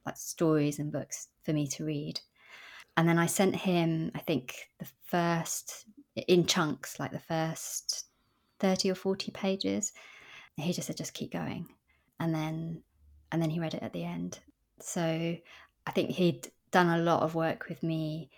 [0.09, 2.21] like stories and books for me to read,
[2.97, 5.85] and then I sent him I think the first
[6.27, 8.07] in chunks like the first
[8.59, 9.93] thirty or forty pages.
[10.57, 11.69] He just said just keep going,
[12.19, 12.83] and then
[13.31, 14.41] and then he read it at the end.
[14.81, 15.03] So
[15.87, 18.31] I think he'd done a lot of work with me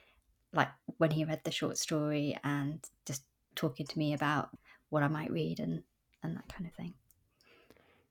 [0.52, 0.68] like
[0.98, 3.22] when he read the short story and just
[3.54, 4.50] talking to me about
[4.90, 5.82] what I might read and
[6.22, 6.94] and that kind of thing.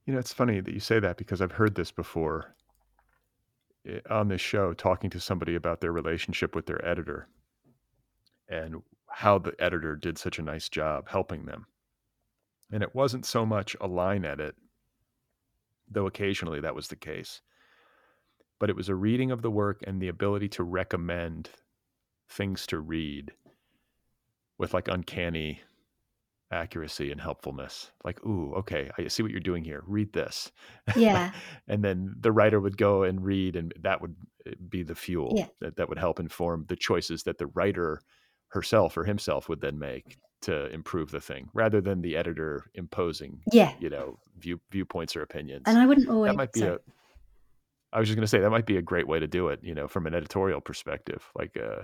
[0.06, 2.56] You know, it's funny that you say that because I've heard this before
[4.08, 7.28] on this show talking to somebody about their relationship with their editor
[8.48, 11.66] and how the editor did such a nice job helping them.
[12.72, 14.54] And it wasn't so much a line edit,
[15.90, 17.40] though occasionally that was the case,
[18.58, 21.50] but it was a reading of the work and the ability to recommend
[22.28, 23.32] things to read
[24.58, 25.62] with like uncanny
[26.52, 27.90] accuracy and helpfulness.
[28.04, 29.82] Like, ooh, okay, I see what you're doing here.
[29.86, 30.50] Read this.
[30.96, 31.32] Yeah.
[31.68, 35.34] and then the writer would go and read, and that would eh, be the fuel
[35.36, 35.46] yeah.
[35.60, 38.00] that, that would help inform the choices that the writer
[38.48, 43.40] herself or himself would then make to improve the thing rather than the editor imposing
[43.52, 46.72] yeah you know view viewpoints or opinions and i wouldn't always that might be sorry.
[46.72, 46.78] a
[47.92, 49.60] i was just going to say that might be a great way to do it
[49.62, 51.82] you know from an editorial perspective like uh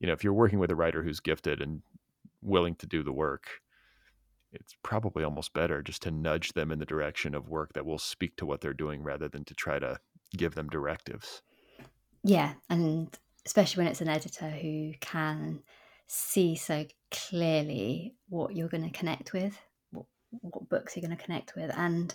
[0.00, 1.82] you know, if you're working with a writer who's gifted and
[2.42, 3.46] willing to do the work,
[4.54, 7.98] it's probably almost better just to nudge them in the direction of work that will
[7.98, 9.98] speak to what they're doing rather than to try to
[10.36, 11.42] give them directives.
[12.22, 15.62] Yeah, and especially when it's an editor who can
[16.06, 19.58] see so clearly what you're going to connect with,
[19.90, 20.06] what,
[20.40, 22.14] what books you're going to connect with, and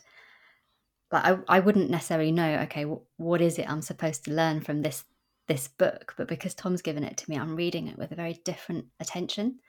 [1.12, 2.60] like I, I wouldn't necessarily know.
[2.62, 5.04] Okay, what, what is it I'm supposed to learn from this
[5.48, 8.40] this book, but because Tom's given it to me, I'm reading it with a very
[8.46, 9.60] different attention.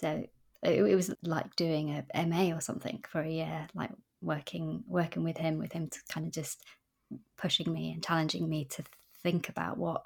[0.00, 0.26] So
[0.64, 3.90] it, it was like doing a MA or something for a year, like
[4.20, 6.64] working working with him, with him to kind of just
[7.36, 8.82] pushing me and challenging me to
[9.22, 10.02] think about what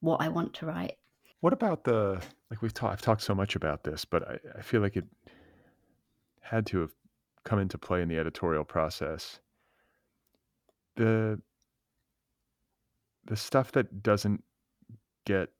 [0.00, 0.94] what I want to write.
[1.40, 4.62] What about the like we've talked I've talked so much about this, but I, I
[4.62, 5.06] feel like it
[6.40, 6.92] had to have
[7.44, 9.40] come into play in the editorial process.
[10.96, 11.40] The
[13.24, 14.42] the stuff that doesn't
[15.24, 15.50] get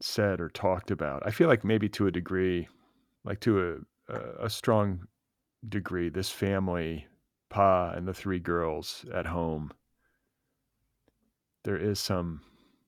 [0.00, 1.22] said or talked about.
[1.24, 2.68] I feel like maybe to a degree,
[3.24, 4.14] like to a,
[4.44, 5.00] a, strong
[5.68, 7.06] degree, this family,
[7.50, 9.72] Pa and the three girls at home,
[11.64, 12.42] there is some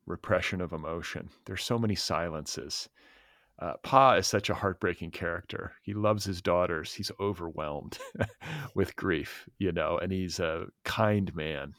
[0.07, 1.30] repression of emotion.
[1.47, 2.89] There's so many silences.
[3.59, 5.72] Uh, pa is such a heartbreaking character.
[5.82, 6.93] He loves his daughters.
[6.93, 7.99] He's overwhelmed
[8.74, 11.74] with grief, you know, and he's a kind man.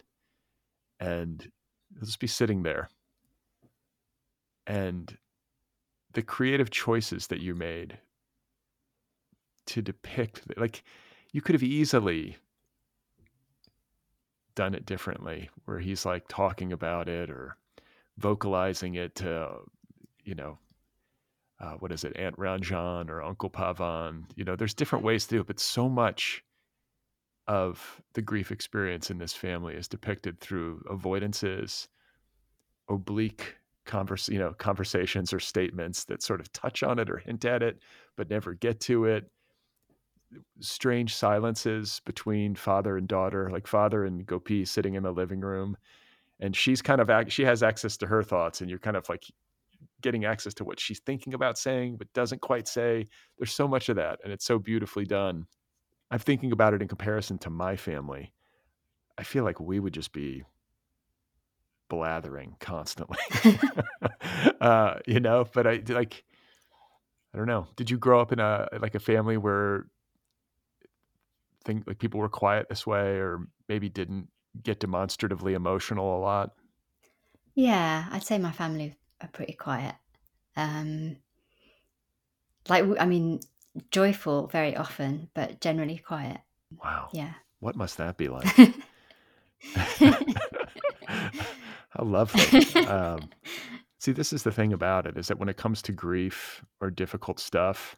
[0.99, 1.47] And
[1.93, 2.89] He'll just be sitting there.
[4.65, 5.17] And
[6.13, 7.99] the creative choices that you made
[9.67, 10.83] to depict, like,
[11.31, 12.37] you could have easily
[14.55, 17.57] done it differently, where he's like talking about it or
[18.17, 19.49] vocalizing it to,
[20.23, 20.57] you know,
[21.59, 24.23] uh, what is it, Aunt Ranjan or Uncle Pavan.
[24.35, 26.43] You know, there's different ways to do it, but so much
[27.47, 31.87] of the grief experience in this family is depicted through avoidances,
[32.89, 33.55] oblique
[33.85, 37.63] converse, you know, conversations or statements that sort of touch on it or hint at
[37.63, 37.79] it,
[38.17, 39.29] but never get to it.
[40.59, 45.77] Strange silences between father and daughter, like father and Gopi sitting in the living room,
[46.39, 49.23] and she's kind of she has access to her thoughts, and you're kind of like
[50.01, 53.05] getting access to what she's thinking about saying but doesn't quite say.
[53.37, 55.47] There's so much of that, and it's so beautifully done
[56.09, 58.33] I'm thinking about it in comparison to my family.
[59.17, 60.43] I feel like we would just be
[61.89, 63.17] blathering constantly,
[64.61, 65.45] uh, you know.
[65.53, 66.23] But I like,
[67.33, 67.67] I don't know.
[67.75, 69.87] Did you grow up in a like a family where
[71.67, 74.29] think like people were quiet this way, or maybe didn't
[74.63, 76.53] get demonstratively emotional a lot?
[77.53, 79.95] Yeah, I'd say my family are pretty quiet.
[80.55, 81.17] Um,
[82.69, 83.41] like, I mean,
[83.91, 86.39] joyful very often, but generally quiet.
[86.83, 87.09] Wow.
[87.13, 87.33] Yeah.
[87.59, 88.47] What must that be like?
[91.89, 92.81] How lovely.
[92.83, 93.29] Um,
[93.99, 96.89] see, this is the thing about it is that when it comes to grief or
[96.89, 97.97] difficult stuff,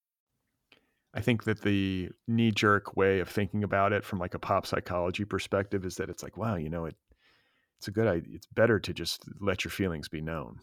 [1.13, 4.65] I think that the knee jerk way of thinking about it from like a pop
[4.65, 6.95] psychology perspective is that it's like, wow, you know, it
[7.77, 8.35] it's a good idea.
[8.35, 10.59] It's better to just let your feelings be known.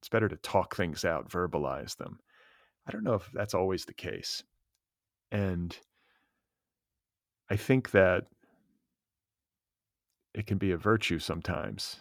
[0.00, 2.18] It's better to talk things out, verbalize them.
[2.86, 4.42] I don't know if that's always the case.
[5.32, 5.76] And
[7.50, 8.24] I think that
[10.34, 12.00] it can be a virtue sometimes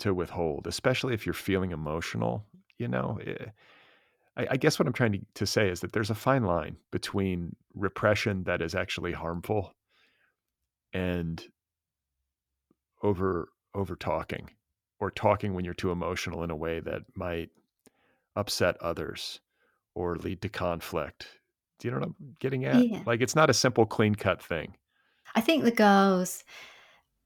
[0.00, 2.44] to withhold, especially if you're feeling emotional,
[2.78, 3.18] you know.
[3.22, 3.50] It, eh,
[4.36, 6.76] I, I guess what I'm trying to, to say is that there's a fine line
[6.90, 9.74] between repression that is actually harmful
[10.92, 11.42] and
[13.02, 14.50] over over talking
[15.00, 17.50] or talking when you're too emotional in a way that might
[18.36, 19.40] upset others
[19.94, 21.26] or lead to conflict.
[21.78, 22.86] Do you know what I'm getting at?
[22.86, 23.02] Yeah.
[23.04, 24.76] Like it's not a simple clean cut thing.
[25.34, 26.44] I think the girls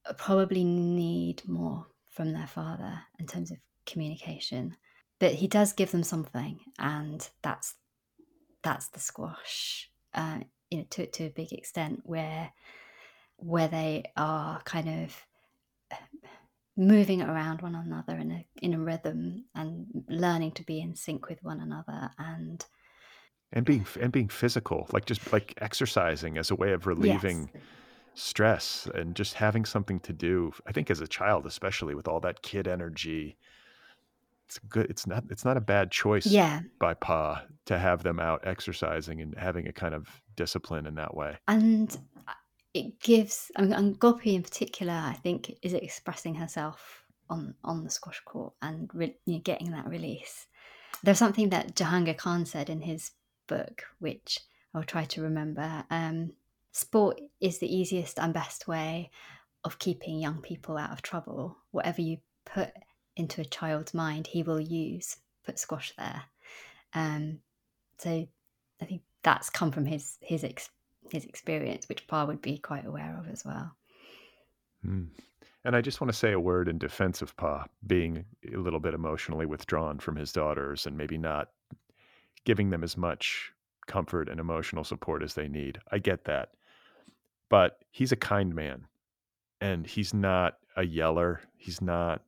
[0.09, 4.77] uh, probably need more from their father in terms of communication
[5.19, 7.75] but he does give them something, and that's
[8.63, 9.91] that's the squash.
[10.15, 10.41] Uh,
[10.71, 12.53] you know, to to a big extent, where
[13.37, 15.27] where they are kind of
[16.77, 21.29] moving around one another in a in a rhythm and learning to be in sync
[21.29, 22.67] with one another and
[23.53, 27.63] and being and being physical like just like exercising as a way of relieving yes.
[28.15, 32.21] stress and just having something to do i think as a child especially with all
[32.21, 33.39] that kid energy
[34.47, 34.87] it's good.
[34.89, 35.25] It's not.
[35.31, 36.27] It's not a bad choice.
[36.27, 36.61] Yeah.
[36.79, 41.15] By Pa to have them out exercising and having a kind of discipline in that
[41.15, 41.37] way.
[41.49, 41.97] And
[42.29, 42.33] uh,
[42.73, 43.51] it gives.
[43.57, 48.21] I mean, and Gopi in particular, I think, is expressing herself on on the squash
[48.25, 50.47] court and re, you know, getting that release.
[51.03, 53.11] There's something that Jahangir Khan said in his
[53.49, 54.39] book, which
[54.75, 55.85] I'll try to remember.
[55.91, 56.33] Um,
[56.73, 59.11] sport is the easiest and best way
[59.65, 61.57] of keeping young people out of trouble.
[61.73, 62.71] Whatever you put
[63.17, 66.23] into a child's mind, he will use put squash there.
[66.95, 67.39] Um,
[67.99, 68.27] so
[68.81, 70.69] I think that's come from his his ex,
[71.11, 73.73] his experience, which Pa would be quite aware of as well.
[74.85, 75.09] Mm.
[75.65, 78.79] And I just want to say a word in defense of Pa being a little
[78.79, 81.49] bit emotionally withdrawn from his daughters and maybe not
[82.45, 83.53] giving them as much
[83.89, 85.79] comfort and emotional support as they need.
[85.91, 86.51] I get that.
[87.49, 88.87] But he's a kind man
[89.61, 91.41] and he's not a yeller.
[91.57, 92.23] He's not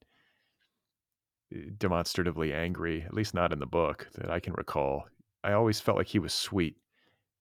[1.79, 5.07] demonstratively angry, at least not in the book that I can recall.
[5.43, 6.77] I always felt like he was sweet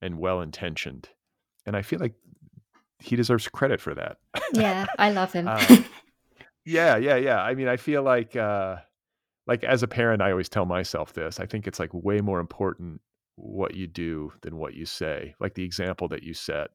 [0.02, 1.10] and well intentioned.
[1.66, 2.14] And I feel like
[3.00, 4.18] he deserves credit for that.
[4.54, 5.48] Yeah, I love him.
[5.48, 5.78] uh,
[6.66, 7.42] yeah, yeah, yeah.
[7.42, 8.78] I mean, I feel like uh
[9.46, 11.40] like as a parent, I always tell myself this.
[11.40, 13.02] I think it's like way more important
[13.36, 15.36] what you do than what you say.
[15.40, 16.72] Like the example that you set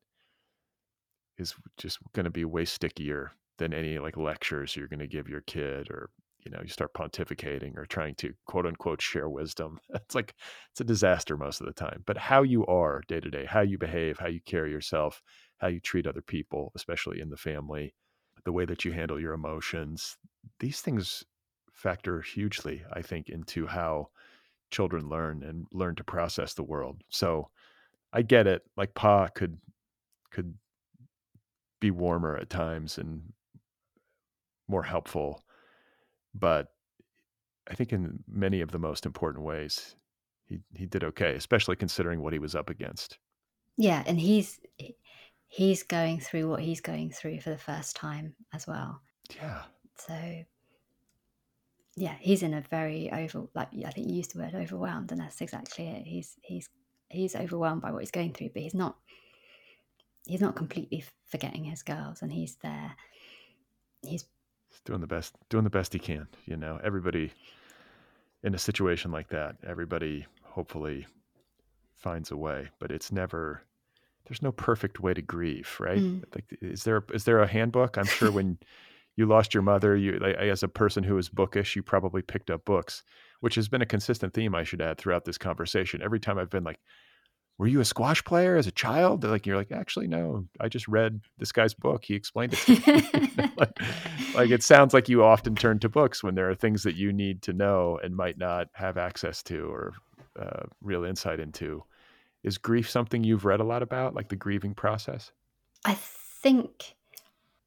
[1.38, 5.28] is just going to be way stickier than any like lectures you're going to give
[5.28, 6.10] your kid or
[6.44, 9.78] you know you start pontificating or trying to quote unquote share wisdom.
[9.94, 10.34] It's like
[10.70, 13.60] it's a disaster most of the time but how you are day to day how
[13.60, 15.22] you behave how you carry yourself
[15.58, 17.94] how you treat other people especially in the family
[18.44, 20.16] the way that you handle your emotions
[20.60, 21.24] these things
[21.72, 24.08] factor hugely i think into how
[24.72, 27.02] children learn and learn to process the world.
[27.10, 27.50] So
[28.12, 29.58] i get it like pa could
[30.30, 30.54] could
[31.80, 33.22] be warmer at times and
[34.68, 35.44] more helpful
[36.34, 36.68] but
[37.70, 39.96] I think in many of the most important ways,
[40.46, 43.18] he he did okay, especially considering what he was up against.
[43.76, 44.60] Yeah, and he's
[45.48, 49.00] he's going through what he's going through for the first time as well.
[49.36, 49.62] Yeah.
[49.98, 50.44] So
[51.96, 55.20] yeah, he's in a very over like I think you used the word overwhelmed, and
[55.20, 56.06] that's exactly it.
[56.06, 56.68] He's he's
[57.10, 58.96] he's overwhelmed by what he's going through, but he's not
[60.26, 62.96] he's not completely forgetting his girls, and he's there.
[64.02, 64.24] He's
[64.80, 66.78] doing the best doing the best he can you know?
[66.82, 67.32] Everybody
[68.42, 71.06] in a situation like that everybody hopefully
[71.96, 73.62] finds a way but it's never
[74.26, 76.00] there's no perfect way to grieve right?
[76.00, 76.24] Mm.
[76.34, 77.96] like is there is there a handbook?
[77.96, 78.58] I'm sure when
[79.16, 82.50] you lost your mother you like, as a person who is bookish you probably picked
[82.50, 83.02] up books
[83.40, 86.00] which has been a consistent theme i should add throughout this conversation.
[86.02, 86.80] Every time i've been like
[87.58, 89.20] were you a squash player as a child?
[89.20, 92.04] They're like, you're like, actually, no, I just read this guy's book.
[92.04, 93.50] He explained it to me.
[93.56, 93.78] like,
[94.34, 97.12] like, it sounds like you often turn to books when there are things that you
[97.12, 99.92] need to know and might not have access to or
[100.40, 101.84] uh, real insight into.
[102.42, 105.30] Is grief something you've read a lot about, like the grieving process?
[105.84, 106.94] I think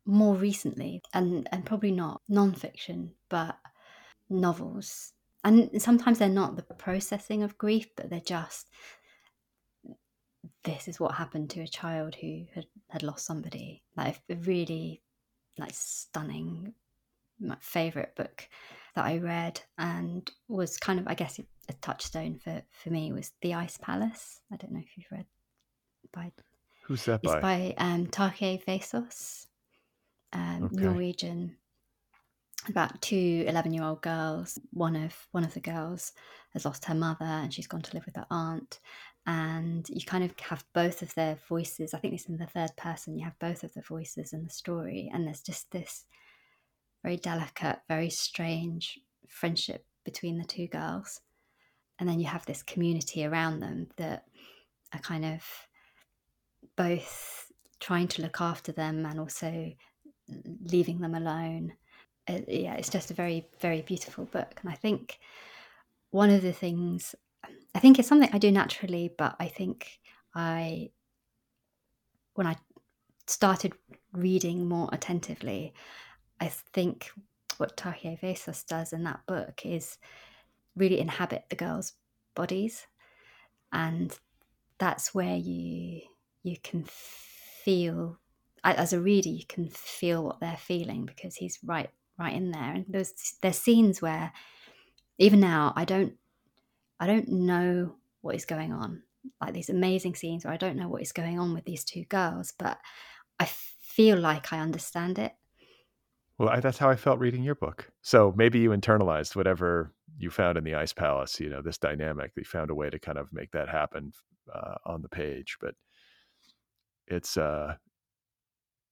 [0.06, 3.58] more recently, and, and probably not nonfiction, but
[4.30, 5.14] novels.
[5.44, 8.68] And sometimes they're not the processing of grief, but they're just
[10.64, 13.84] this is what happened to a child who had, had lost somebody.
[13.96, 15.02] Like a really
[15.58, 16.74] like stunning
[17.40, 18.48] my favorite book
[18.96, 21.40] that I read and was kind of I guess
[21.70, 24.42] a touchstone for for me was The Ice Palace.
[24.52, 25.26] I don't know if you've read
[26.14, 26.32] by
[26.86, 27.42] Who's that it's by?
[27.42, 29.48] by um, Tarjei Vesaas,
[30.34, 30.84] um, Okay.
[30.84, 31.58] Norwegian.
[32.68, 34.60] About two 11 year old girls.
[34.72, 36.14] One of one of the girls
[36.54, 38.80] has lost her mother and she's gone to live with her aunt.
[39.28, 41.94] And you kind of have both of their voices.
[41.94, 43.18] I think it's in the third person.
[43.18, 46.06] You have both of the voices in the story, and there's just this
[47.04, 51.22] very delicate, very strange friendship between the two girls.
[52.00, 54.26] And then you have this community around them that
[54.94, 55.44] are kind of
[56.76, 59.72] both trying to look after them and also
[60.72, 61.74] leaving them alone.
[62.28, 64.60] Uh, yeah, it's just a very, very beautiful book.
[64.62, 65.20] And I think
[66.12, 67.16] one of the things,
[67.76, 70.00] I think it's something I do naturally, but I think
[70.34, 70.90] I,
[72.34, 72.56] when I
[73.28, 73.74] started
[74.14, 75.74] reading more attentively,
[76.40, 77.12] I think
[77.58, 79.98] what Tarjei Vesaas does in that book is
[80.76, 81.94] really inhabit the girls'
[82.36, 82.88] bodies.
[83.72, 84.18] And
[84.80, 86.02] that's where you
[86.44, 88.20] you can feel
[88.64, 91.90] as a reader you can feel what they're feeling because he's right
[92.20, 94.32] right in there and there's there's scenes where
[95.18, 96.14] even now I don't
[97.00, 99.04] I don't know what is going on
[99.42, 102.06] like these amazing scenes where I don't know what is going on with these two
[102.06, 102.78] girls but
[103.40, 105.34] I feel like I understand it
[106.38, 107.92] Well, I, that's how I felt reading your book.
[108.02, 111.40] So maybe you internalized whatever you found in the Ice Palace.
[111.40, 112.32] You know, this dynamic.
[112.36, 114.12] You found a way to kind of make that happen
[114.54, 115.58] uh, on the page.
[115.62, 115.76] But
[117.08, 117.76] it's uh,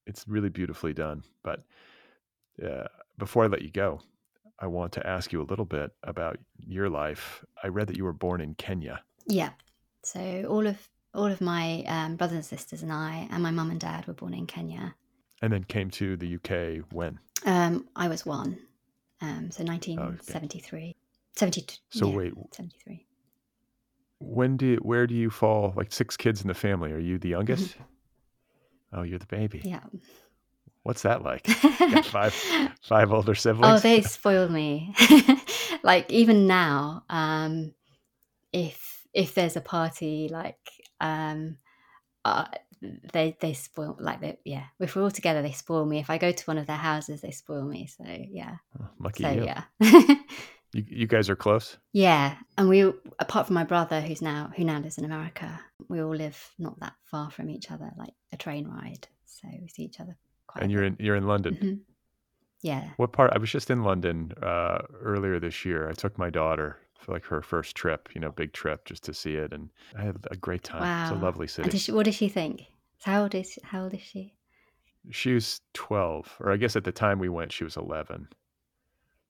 [0.08, 1.24] it's really beautifully done.
[1.44, 1.60] But
[2.62, 4.02] uh, before I let you go,
[4.60, 7.44] I want to ask you a little bit about your life.
[7.64, 9.02] I read that you were born in Kenya.
[9.28, 9.52] yeah
[10.04, 10.78] so all of
[11.14, 14.14] all of my um, brothers and sisters and I and my mum and dad were
[14.14, 14.96] born in Kenya
[15.42, 17.20] and then came to the UK when?
[17.46, 18.58] Um, I was one.
[19.22, 20.96] Um, so 1973.
[21.36, 21.78] 72.
[21.90, 22.34] So yeah, wait.
[22.52, 23.06] 73.
[24.20, 25.74] When do where do you fall?
[25.76, 26.92] Like six kids in the family.
[26.92, 27.76] Are you the youngest?
[28.96, 29.60] Oh, you're the baby.
[29.60, 29.70] Mm-hmm.
[29.70, 29.80] Yeah.
[30.84, 31.48] What's that like?
[32.06, 32.34] Five
[32.82, 33.68] five older siblings.
[33.68, 34.94] Oh, they spoil me.
[35.84, 37.74] like even now, um,
[38.52, 40.60] if if there's a party, like
[41.00, 41.58] um,
[42.26, 42.46] uh,
[43.14, 44.66] they they spoil like they yeah.
[44.80, 46.00] If we're all together, they spoil me.
[46.00, 47.88] If I go to one of their houses, they spoil me.
[47.88, 48.58] So yeah.
[48.82, 49.46] Oh, lucky So you.
[49.46, 49.64] yeah.
[49.80, 50.18] you.
[50.74, 51.78] You guys are close.
[51.94, 52.82] Yeah, and we
[53.20, 56.80] apart from my brother who's now who now lives in America, we all live not
[56.82, 59.08] that far from each other, like a train ride.
[59.26, 60.18] So we see each other.
[60.60, 61.56] And you're in you're in London.
[61.62, 61.80] Mhm.
[62.62, 62.90] Yeah.
[62.98, 63.32] What part?
[63.34, 65.90] I was just in London uh, earlier this year.
[65.90, 68.10] I took my daughter for like her first trip.
[68.16, 70.82] You know, big trip just to see it, and I had a great time.
[70.82, 71.04] Wow.
[71.04, 71.70] It's a lovely city.
[71.70, 72.64] Did she, what does she think?
[73.04, 74.34] How old is how old is she?
[75.12, 78.30] She was 12, or I guess at the time we went, she was 11.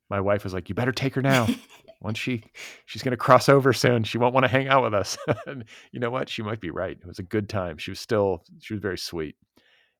[0.09, 1.47] My wife was like, "You better take her now.
[2.01, 2.43] Once she
[2.85, 5.17] she's going to cross over soon, she won't want to hang out with us."
[5.47, 6.29] and you know what?
[6.29, 6.97] She might be right.
[7.01, 7.79] It was a good time.
[7.79, 9.35] She was still she was very sweet.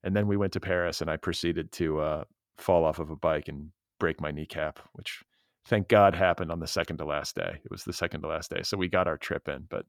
[0.04, 2.24] And then we went to Paris, and I proceeded to uh,
[2.58, 5.24] fall off of a bike and break my kneecap, which
[5.66, 7.60] thank God happened on the second to last day.
[7.64, 9.66] It was the second to last day, so we got our trip in.
[9.70, 9.86] But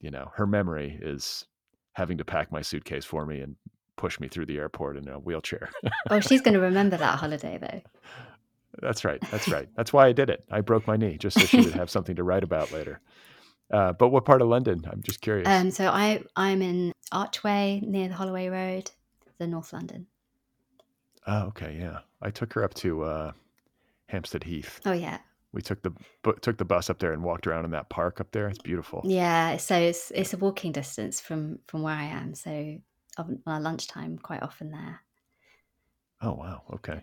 [0.00, 1.46] you know, her memory is
[1.94, 3.56] having to pack my suitcase for me and
[3.96, 5.70] push me through the airport in a wheelchair.
[6.10, 7.80] Oh, she's going to remember that holiday though.
[8.80, 9.20] That's right.
[9.30, 9.68] That's right.
[9.76, 10.44] That's why I did it.
[10.50, 13.00] I broke my knee just so she would have something to write about later.
[13.70, 14.82] Uh, but what part of London?
[14.90, 15.46] I'm just curious.
[15.46, 18.90] Um, so I I'm in Archway near the Holloway Road,
[19.40, 20.06] the North London.
[21.26, 21.76] oh, okay.
[21.80, 23.32] Yeah, I took her up to uh,
[24.06, 24.80] Hampstead Heath.
[24.86, 25.18] Oh yeah,
[25.52, 25.92] We took the
[26.22, 28.48] bu- took the bus up there and walked around in that park up there.
[28.48, 29.02] It's beautiful.
[29.04, 29.56] yeah.
[29.56, 32.34] So it's it's a walking distance from from where I am.
[32.34, 32.76] So
[33.18, 35.02] on on lunchtime, quite often there.
[36.22, 36.62] Oh wow.
[36.74, 37.00] Okay,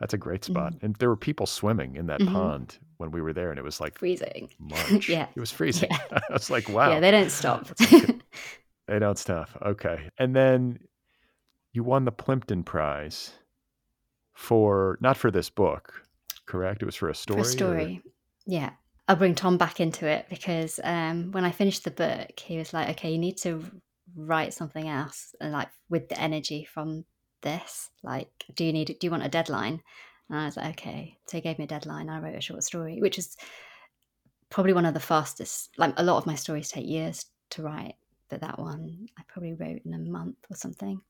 [0.00, 0.72] that's a great spot.
[0.74, 0.86] Mm-hmm.
[0.86, 2.32] And there were people swimming in that Mhm.
[2.32, 4.48] pond when we were there, and it was like Freezing.
[4.58, 5.08] March.
[5.08, 5.26] Yeah.
[5.36, 5.90] it was freezing.
[5.90, 6.20] Yeah.
[6.30, 6.90] I was like, wow.
[6.92, 7.66] Yeah, they don't stop.
[8.86, 9.48] They don't stop.
[9.64, 10.10] Okay.
[10.18, 10.78] And then
[11.74, 13.32] you won the Plimpton Prize
[14.32, 16.02] for not for this book,
[16.46, 16.82] correct?
[16.82, 17.36] It was for a story.
[17.36, 18.02] For a or- story.
[18.46, 18.70] Yeah.
[19.06, 22.72] I'll bring Tom back into it because um, when I finished the book, he was
[22.72, 23.62] like, "Okay, you need to
[24.16, 27.04] write something else, and like with the energy from
[27.42, 27.90] this.
[28.02, 28.86] Like, do you need?
[28.86, 29.82] Do you want a deadline?"
[30.30, 32.08] And I was like, "Okay." So he gave me a deadline.
[32.08, 33.36] I wrote a short story, which is
[34.48, 35.70] probably one of the fastest.
[35.76, 37.96] Like a lot of my stories take years to write,
[38.30, 41.02] but that one I probably wrote in a month or something.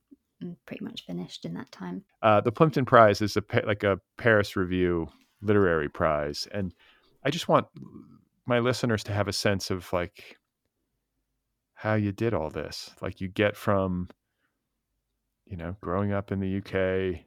[0.44, 2.04] And pretty much finished in that time.
[2.22, 5.08] Uh, the Plimpton Prize is a like a Paris Review
[5.40, 6.74] literary prize, and
[7.24, 7.66] I just want
[8.46, 10.36] my listeners to have a sense of like
[11.74, 12.90] how you did all this.
[13.00, 14.10] Like you get from,
[15.46, 17.22] you know, growing up in the UK.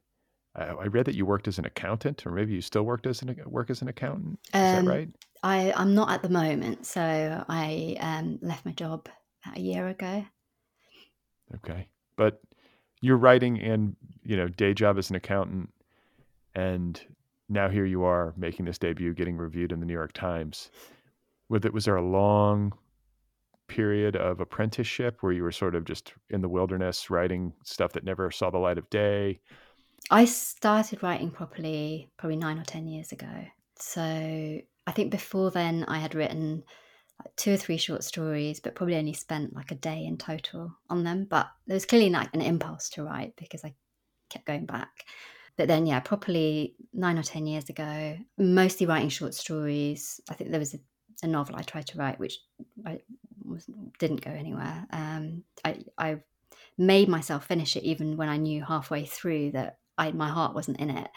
[0.56, 3.24] I, I read that you worked as an accountant, or maybe you still worked as
[3.24, 4.40] an work as an accountant.
[4.54, 5.10] Is um, that right?
[5.42, 7.02] I I'm not at the moment, so
[7.50, 9.10] I um, left my job
[9.44, 10.24] about a year ago.
[11.56, 12.42] Okay, but
[13.08, 15.70] you're writing and you know day job as an accountant,
[16.54, 17.02] and
[17.50, 20.70] now here you are making this debut, getting reviewed in the New York Times.
[21.50, 22.74] Was it was there a long
[23.68, 28.04] period of apprenticeship where you were sort of just in the wilderness writing stuff that
[28.04, 29.40] never saw the light of day?
[30.10, 33.46] I started writing properly probably nine or ten years ago.
[33.80, 36.64] So I think before then I had written
[37.24, 40.72] like two or three short stories, but probably only spent like a day in total
[40.90, 41.26] on them.
[41.30, 43.74] But there was clearly like an impulse to write because I
[44.30, 45.06] kept going back.
[45.58, 50.22] But then, yeah, properly nine or 10 years ago, mostly writing short stories.
[50.30, 50.80] I think there was a,
[51.24, 52.38] a novel I tried to write, which
[52.86, 53.00] I
[53.44, 53.68] was,
[53.98, 54.86] didn't go anywhere.
[54.92, 56.18] Um, I, I
[56.78, 60.80] made myself finish it even when I knew halfway through that I, my heart wasn't
[60.80, 61.10] in it.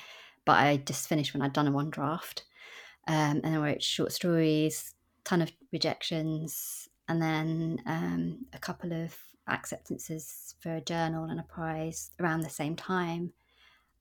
[0.47, 2.44] But I just finished when I'd done a one draft.
[3.06, 4.94] Um, and I wrote short stories,
[5.31, 9.16] ton of rejections, and then um, a couple of
[9.48, 13.32] acceptances for a journal and a prize around the same time.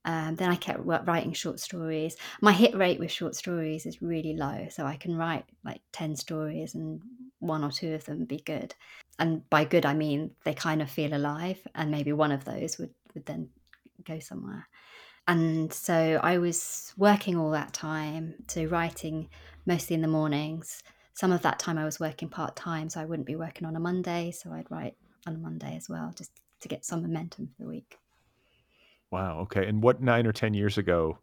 [0.04, 2.16] Um, then I kept writing short stories.
[2.40, 6.16] My hit rate with short stories is really low, so I can write like 10
[6.16, 7.00] stories and
[7.38, 8.74] one or two of them be good.
[9.18, 12.78] And by good, I mean they kind of feel alive, and maybe one of those
[12.78, 13.50] would, would then
[14.04, 14.66] go somewhere.
[15.28, 19.28] And so I was working all that time, so writing
[19.64, 20.82] mostly in the mornings.
[21.14, 23.76] Some of that time I was working part time, so I wouldn't be working on
[23.76, 24.96] a Monday, so I'd write
[25.26, 26.30] on a Monday as well, just
[26.60, 27.98] to get some momentum for the week.
[29.10, 29.40] Wow.
[29.40, 29.66] Okay.
[29.66, 31.18] And what nine or ten years ago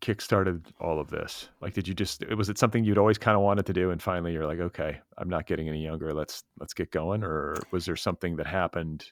[0.00, 1.48] kickstarted all of this?
[1.60, 4.02] Like, did you just was it something you'd always kind of wanted to do, and
[4.02, 6.12] finally you're like, okay, I'm not getting any younger.
[6.12, 7.22] Let's let's get going.
[7.22, 9.04] Or was there something that happened,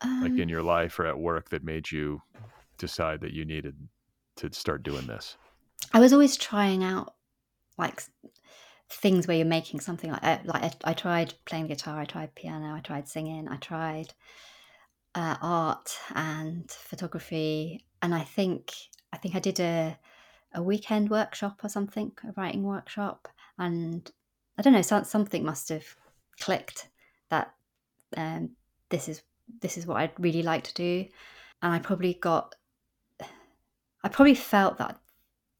[0.00, 2.20] um, like in um your life or at work, that made you
[2.78, 3.76] decide that you needed
[4.36, 5.36] to start doing this?
[5.92, 7.14] I was always trying out
[7.78, 8.02] like
[8.92, 12.34] things where you're making something like uh, like I, I tried playing guitar, I tried
[12.34, 14.12] piano, I tried singing, I tried
[15.14, 18.72] uh, art and photography, and I think
[19.12, 19.98] I think I did a
[20.54, 23.28] a weekend workshop or something, a writing workshop,
[23.58, 24.10] and
[24.58, 25.96] I don't know, so, something must have
[26.40, 26.88] clicked
[27.30, 27.54] that
[28.16, 28.50] um,
[28.90, 29.22] this is
[29.60, 31.06] this is what I'd really like to do,
[31.62, 32.54] and I probably got,
[34.04, 34.98] I probably felt that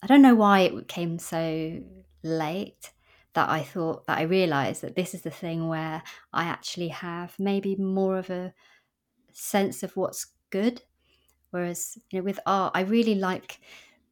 [0.03, 1.81] I don't know why it came so
[2.23, 2.91] late
[3.35, 6.03] that I thought that I realized that this is the thing where
[6.33, 8.53] I actually have maybe more of a
[9.33, 10.83] sense of what's good.
[11.51, 13.61] Whereas, you know, with art, I really like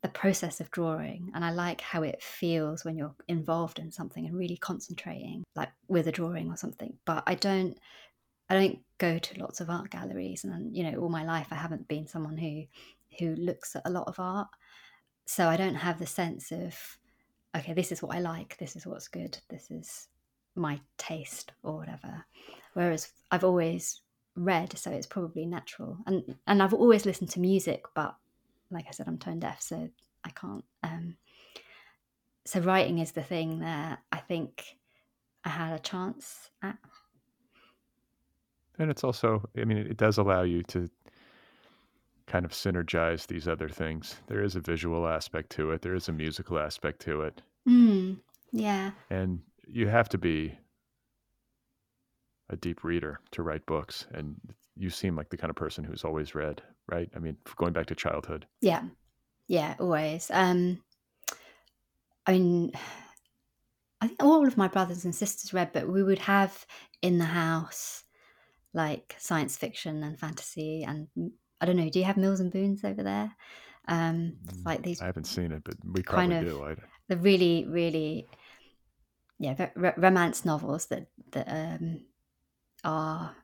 [0.03, 4.27] the process of drawing and I like how it feels when you're involved in something
[4.27, 6.95] and really concentrating, like with a drawing or something.
[7.05, 7.79] But I don't
[8.49, 11.57] I don't go to lots of art galleries and you know, all my life I
[11.57, 12.65] haven't been someone who
[13.19, 14.49] who looks at a lot of art.
[15.27, 16.99] So I don't have the sense of
[17.57, 20.09] okay, this is what I like, this is what's good, this is
[20.55, 22.25] my taste or whatever.
[22.75, 24.03] Whereas I've always
[24.37, 25.99] read, so it's probably natural.
[26.07, 28.15] And and I've always listened to music, but
[28.71, 29.89] like I said, I'm tone deaf, so
[30.25, 30.65] I can't.
[30.83, 31.17] Um,
[32.45, 34.65] so writing is the thing that I think
[35.45, 36.77] I had a chance at.
[38.79, 40.89] And it's also, I mean, it does allow you to
[42.31, 44.15] kind of synergize these other things.
[44.29, 45.83] There is a visual aspect to it.
[45.83, 47.43] There is a musical aspect to it.
[47.69, 48.19] Mm,
[48.53, 48.93] yeah.
[49.11, 50.55] And you have to be
[52.51, 54.37] a deep reader to write books and
[54.77, 57.87] you seem like the kind of person who's always read right i mean going back
[57.87, 58.83] to childhood yeah
[59.47, 60.83] yeah always um
[62.27, 62.73] i mean
[64.01, 66.67] i think all of my brothers and sisters read but we would have
[67.03, 68.03] in the house
[68.75, 71.07] like science fiction and fantasy and
[71.61, 73.35] i don't know do you have mills and boons over there
[73.89, 76.75] um mm, like these i haven't seen it but we kind of do I...
[77.09, 78.29] the really really
[79.39, 82.01] yeah romance novels that that um
[82.85, 83.35] are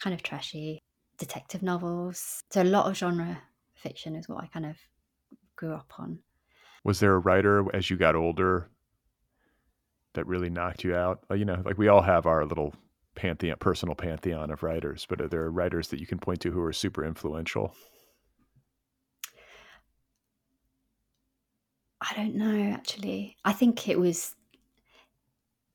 [0.00, 0.82] kind of trashy
[1.18, 2.44] detective novels.
[2.50, 3.42] So a lot of genre
[3.74, 4.76] fiction is what I kind of
[5.56, 6.20] grew up on.
[6.84, 8.70] Was there a writer as you got older
[10.14, 11.24] that really knocked you out?
[11.34, 12.72] You know, like we all have our little
[13.18, 16.62] pantheon, personal pantheon of writers, but are there writers that you can point to who
[16.62, 17.74] are super influential?
[22.00, 23.36] I don't know actually.
[23.44, 24.36] I think it was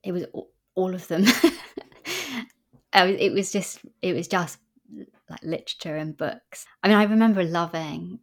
[0.04, 0.26] it was
[0.76, 1.26] all of them.
[2.96, 4.60] It was just it was just
[5.28, 6.68] like literature and books.
[6.84, 8.20] I mean, I remember loving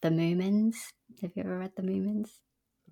[0.00, 0.76] the Moomins.
[1.20, 2.30] Have you ever read the Moomins?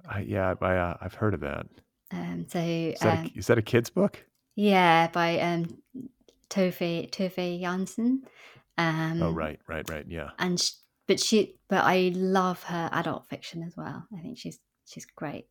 [0.06, 1.66] I, yeah, I, uh, I've heard of that.
[2.11, 4.27] Um, so Is that, um, a, is that a kid's book?
[4.55, 5.78] Yeah, by um,
[6.51, 8.20] Tove Tove Jansson.
[8.76, 10.05] Um, oh, right, right, right.
[10.09, 10.31] Yeah.
[10.39, 10.72] and sh-
[11.06, 14.06] but she but I love her adult fiction as well.
[14.16, 15.47] I think she's she's great.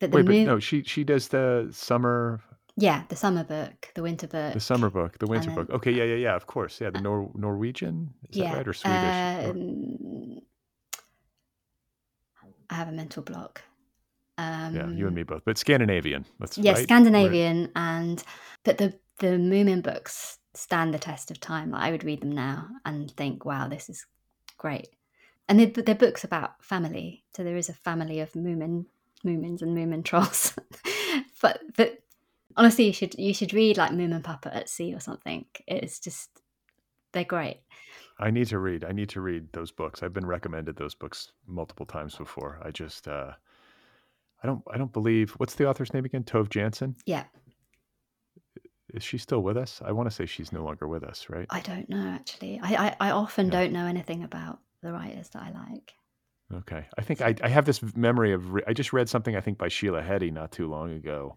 [0.00, 2.40] But the Wait, but no, she she does the summer
[2.76, 5.70] yeah, the summer book, the winter book, the summer book, the winter then- book.
[5.70, 6.34] Okay, yeah, yeah, yeah.
[6.36, 6.90] Of course, yeah.
[6.90, 9.46] The Nor- Norwegian is yeah, that right or Swedish?
[9.46, 10.40] Or- um,
[12.70, 13.62] I have a mental block.
[14.40, 15.42] Um, yeah, you and me both.
[15.44, 16.24] But Scandinavian.
[16.38, 16.82] That's Yeah, right?
[16.82, 18.22] Scandinavian, and
[18.64, 21.70] but the the Moomin books stand the test of time.
[21.72, 24.06] Like I would read them now and think, "Wow, this is
[24.56, 24.88] great."
[25.48, 28.86] And they're, they're books about family, so there is a family of Moomin,
[29.26, 30.54] Moomins and Moomin trolls.
[31.42, 31.98] but but
[32.56, 35.44] honestly, you should you should read like Moomin Papa at Sea or something.
[35.66, 36.30] It's just
[37.12, 37.58] they're great.
[38.18, 38.84] I need to read.
[38.84, 40.02] I need to read those books.
[40.02, 42.58] I've been recommended those books multiple times before.
[42.62, 43.32] I just uh
[44.42, 46.24] I don't I don't believe what's the author's name again?
[46.24, 46.94] Tove Jansson?
[47.06, 47.24] Yeah,
[48.94, 49.80] Is she still with us?
[49.84, 51.46] I want to say she's no longer with us, right?
[51.50, 52.58] I don't know actually.
[52.62, 53.52] I I, I often Yeah.
[53.60, 55.92] don't know anything about the writers that I like.
[56.52, 56.84] Okay.
[56.98, 59.56] I think I, I have this memory of, re- I just read something, I think,
[59.58, 61.36] by Sheila Heti not too long ago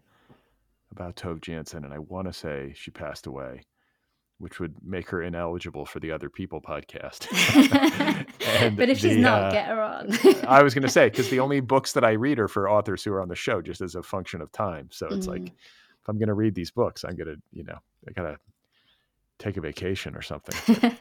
[0.90, 3.62] about Tove Jansson, and I want to say she passed away,
[4.38, 7.26] which would make her ineligible for the Other People podcast.
[8.76, 10.10] But if she's not, uh, get her on.
[10.46, 13.02] I was going to say, because the only books that I read are for authors
[13.04, 14.88] who are on the show just as a function of time.
[14.90, 15.46] So it's like, Mm.
[16.02, 17.78] if I'm going to read these books, I'm going to, you know,
[18.08, 18.38] I got to
[19.38, 20.54] take a vacation or something.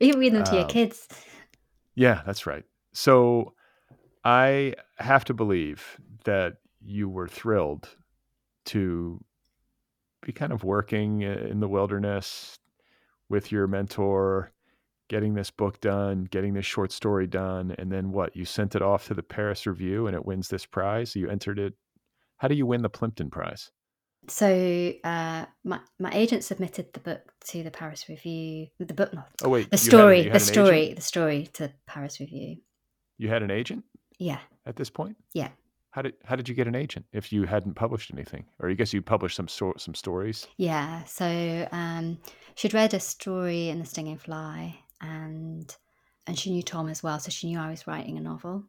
[0.00, 1.08] you can read them to your Um, kids.
[1.94, 2.64] Yeah, that's right.
[2.92, 3.54] So
[4.24, 7.88] I have to believe that you were thrilled
[8.66, 9.22] to
[10.22, 12.58] be kind of working uh, in the wilderness
[13.28, 14.52] with your mentor,
[15.08, 18.34] getting this book done, getting this short story done, and then what?
[18.36, 21.14] You sent it off to the Paris Review and it wins this prize.
[21.16, 21.74] You entered it.
[22.38, 23.70] How do you win the Plimpton Prize?
[24.28, 28.66] So uh, my my agent submitted the book to the Paris Review.
[28.78, 30.96] The book, not Oh wait, the you had- story, the story, agent?
[30.96, 32.56] the story to Paris Review.
[33.16, 33.84] You had an agent
[34.18, 35.16] Yeah, at this point.
[35.34, 35.48] yeah.
[35.98, 38.44] How did how did you get an agent if you hadn't published anything?
[38.60, 40.46] Or I guess you published some sort some stories.
[40.56, 42.18] Yeah, so um,
[42.54, 45.76] she'd read a story in The Stinging Fly, and
[46.28, 48.62] and she knew Tom as well, so she knew I was writing a novel,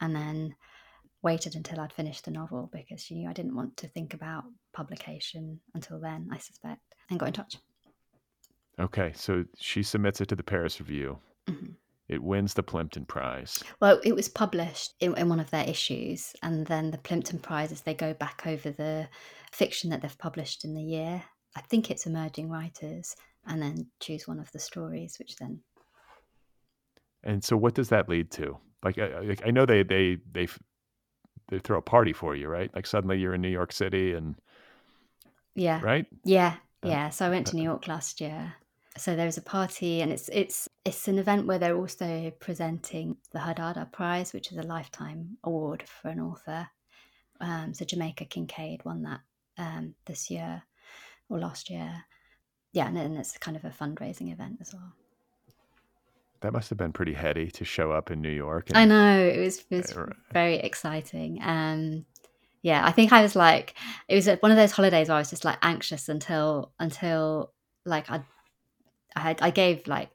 [0.00, 0.56] and then
[1.20, 4.44] waited until I'd finished the novel because she knew I didn't want to think about
[4.72, 6.80] publication until then, I suspect,
[7.10, 7.58] and got in touch.
[8.80, 11.18] Okay, so she submits it to the Paris Review.
[11.46, 11.74] Mhm.
[12.12, 13.62] It wins the Plimpton Prize.
[13.80, 17.52] Well, it was published in, in one of their issues, and then the Plimpton Prize
[17.62, 19.08] Prizes they go back over the
[19.52, 21.22] fiction that they've published in the year.
[21.54, 23.14] I think it's emerging writers,
[23.46, 25.60] and then choose one of the stories, which then
[27.22, 28.58] And so, what does that lead to?
[28.82, 30.48] Like, I, like, I know they they they
[31.48, 32.70] they throw a party for you, right?
[32.74, 34.34] Like suddenly you're in New York City, and
[35.54, 36.06] yeah, right?
[36.24, 37.10] Yeah, Uh, yeah.
[37.10, 38.54] So I went to New York last year.
[38.98, 43.16] So there was a party, and it's it's it's an event where they're also presenting
[43.32, 46.68] the Hadada Prize, which is a lifetime award for an author.
[47.40, 49.20] Um, so Jamaica Kincaid won that
[49.58, 50.62] um, this year
[51.28, 52.04] or last year.
[52.72, 54.92] Yeah, and, and it's kind of a fundraising event as well.
[56.40, 58.68] That must have been pretty heady to show up in New York.
[58.74, 59.96] I know it was it was
[60.32, 61.38] very exciting.
[61.42, 62.04] Um,
[62.62, 63.74] yeah, I think I was like,
[64.08, 67.52] it was one of those holidays where I was just like anxious until until
[67.84, 68.22] like I,
[69.16, 70.10] I had I gave like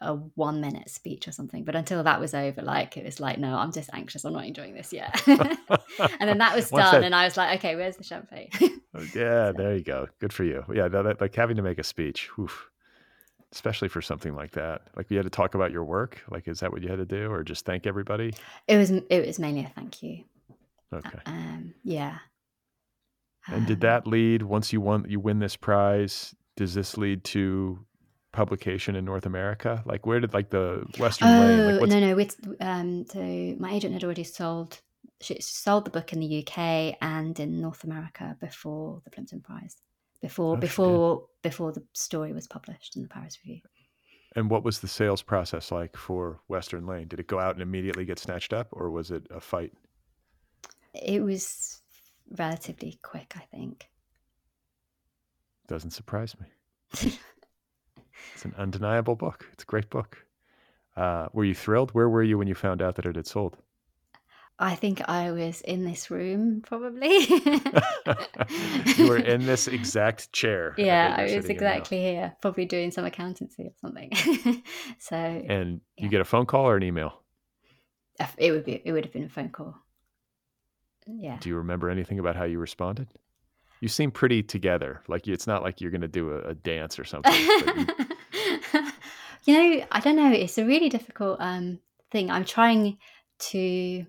[0.00, 3.38] a one minute speech or something, but until that was over, like it was like,
[3.38, 4.24] no, I'm just anxious.
[4.24, 5.22] I'm not enjoying this yet.
[5.26, 8.50] and then that was done, that- and I was like, okay, where's the champagne?
[9.14, 10.06] yeah, there you go.
[10.20, 10.64] Good for you.
[10.72, 12.68] Yeah, that, that- like having to make a speech, oof,
[13.52, 14.82] especially for something like that.
[14.96, 16.22] Like you had to talk about your work.
[16.30, 18.34] Like, is that what you had to do, or just thank everybody?
[18.68, 20.24] it was it was mainly a thank you.
[20.92, 21.18] Okay.
[21.24, 22.18] Um, yeah.
[23.48, 26.34] And did Um, that lead once you won you win this prize?
[26.56, 27.85] Does this lead to
[28.36, 29.82] publication in North America?
[29.84, 31.58] Like where did like the Western Lane?
[31.60, 32.14] Oh Like no, no.
[32.14, 33.20] With um, so
[33.58, 34.80] my agent had already sold.
[35.20, 39.76] She sold the book in the UK and in North America before the Plimpton Prize,
[40.20, 43.62] before Oh, before before the story was published in the Paris Review.
[44.36, 47.08] and what was the sales process like for Western Lane?
[47.08, 49.72] Did it go out and immediately get snatched up, or was it a fight?
[50.92, 51.80] It was
[52.36, 53.88] relatively quick, I think.
[55.68, 57.12] Doesn't surprise me.
[58.36, 59.48] it's an undeniable book.
[59.54, 60.18] It's a great book.
[60.94, 61.92] Uh, were you thrilled?
[61.92, 63.56] Where were you when you found out that it had sold?
[64.58, 67.20] I think I was in this room, probably.
[68.96, 70.74] you were in this exact chair.
[70.78, 74.12] Yeah, I was exactly here, probably doing some accountancy or something.
[74.98, 77.22] so, and you get a phone call or an email?
[78.36, 78.82] It would be.
[78.84, 79.76] It would have been a phone call.
[81.06, 81.38] Yeah.
[81.40, 83.08] Do you remember anything about how you responded?
[83.80, 85.00] You seem pretty together.
[85.08, 87.32] Like it's not like you're going to do a, a, dance or something.
[89.44, 89.54] You...
[89.54, 90.32] know, I don't know.
[90.32, 91.78] It's a really difficult um,
[92.10, 92.32] thing.
[92.32, 92.98] I'm trying
[93.38, 94.06] to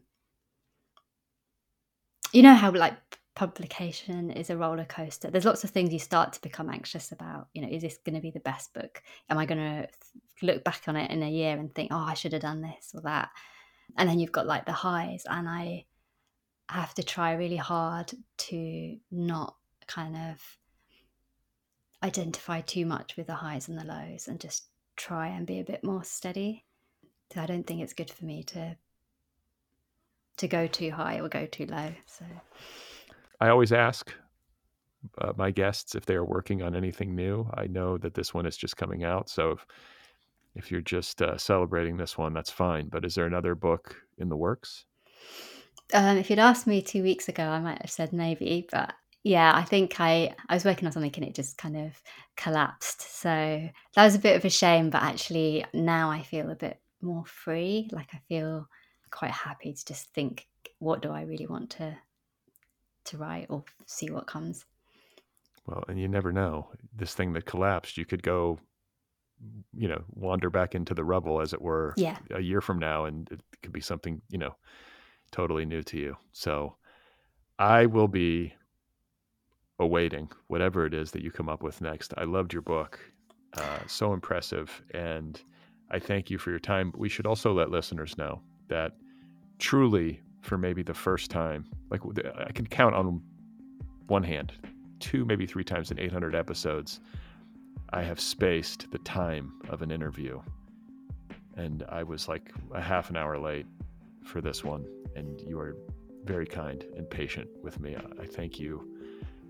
[2.33, 2.95] you know how like
[3.35, 5.29] publication is a roller coaster.
[5.29, 7.49] There's lots of things you start to become anxious about.
[7.53, 9.01] You know, is this going to be the best book?
[9.29, 9.87] Am I going to
[10.41, 12.91] look back on it in a year and think, oh, I should have done this
[12.95, 13.29] or that?
[13.95, 15.85] And then you've got like the highs, and I
[16.67, 19.55] have to try really hard to not
[19.87, 20.57] kind of
[22.03, 24.65] identify too much with the highs and the lows and just
[24.95, 26.65] try and be a bit more steady.
[27.33, 28.75] So I don't think it's good for me to
[30.37, 31.91] to go too high or go too low.
[32.05, 32.25] So
[33.39, 34.13] I always ask
[35.17, 37.49] uh, my guests if they are working on anything new.
[37.55, 39.65] I know that this one is just coming out, so if
[40.55, 42.87] if you're just uh, celebrating this one, that's fine.
[42.87, 44.85] But is there another book in the works?
[45.93, 49.51] Um, if you'd asked me two weeks ago, I might have said maybe, but yeah,
[49.55, 52.01] I think I I was working on something and it just kind of
[52.35, 53.01] collapsed.
[53.19, 56.79] So that was a bit of a shame, but actually now I feel a bit
[57.01, 57.89] more free.
[57.91, 58.67] Like I feel
[59.11, 60.47] quite happy to just think,
[60.79, 61.97] what do I really want to
[63.07, 64.65] to write, or see what comes.
[65.65, 66.69] Well, and you never know.
[66.95, 68.59] This thing that collapsed, you could go,
[69.75, 72.17] you know, wander back into the rubble, as it were, yeah.
[72.31, 74.55] a year from now, and it could be something, you know,
[75.31, 76.17] totally new to you.
[76.31, 76.75] So,
[77.59, 78.53] I will be
[79.79, 82.13] awaiting whatever it is that you come up with next.
[82.17, 82.99] I loved your book,
[83.57, 85.41] uh, so impressive, and
[85.91, 86.91] I thank you for your time.
[86.95, 88.93] We should also let listeners know that
[89.59, 92.01] truly for maybe the first time like
[92.37, 93.21] i can count on
[94.07, 94.53] one hand
[94.99, 96.99] two maybe three times in 800 episodes
[97.91, 100.39] i have spaced the time of an interview
[101.55, 103.65] and i was like a half an hour late
[104.23, 104.85] for this one
[105.15, 105.75] and you are
[106.23, 108.96] very kind and patient with me i thank you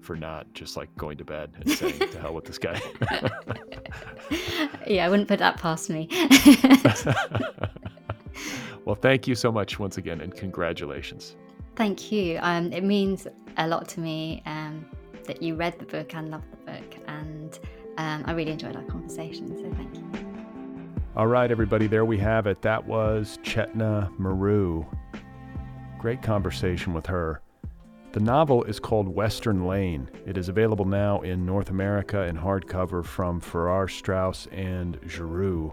[0.02, 2.80] for not just like going to bed and saying to hell with this guy
[4.88, 6.07] yeah i wouldn't put that past me
[8.86, 11.36] well, thank you so much once again, and congratulations.
[11.76, 12.40] Thank you.
[12.41, 14.86] Um, it means a lot to me um,
[15.26, 17.60] that you read the book and loved the book, and
[17.98, 19.56] um, I really enjoyed our conversation.
[19.57, 20.03] So thank you.
[21.15, 22.61] All right, everybody, there we have it.
[22.61, 24.86] That was Chetna Maroo.
[25.99, 27.41] Great conversation with her.
[28.18, 30.10] The novel is called Western Lane.
[30.26, 35.72] It is available now in North America in hardcover from Farrar, Straus, and Giroux.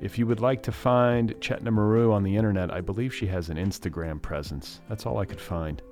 [0.00, 3.48] If you would like to find Chetna Maroo on the internet, I believe she has
[3.48, 4.80] an Instagram presence.
[4.88, 5.82] That's all I could find.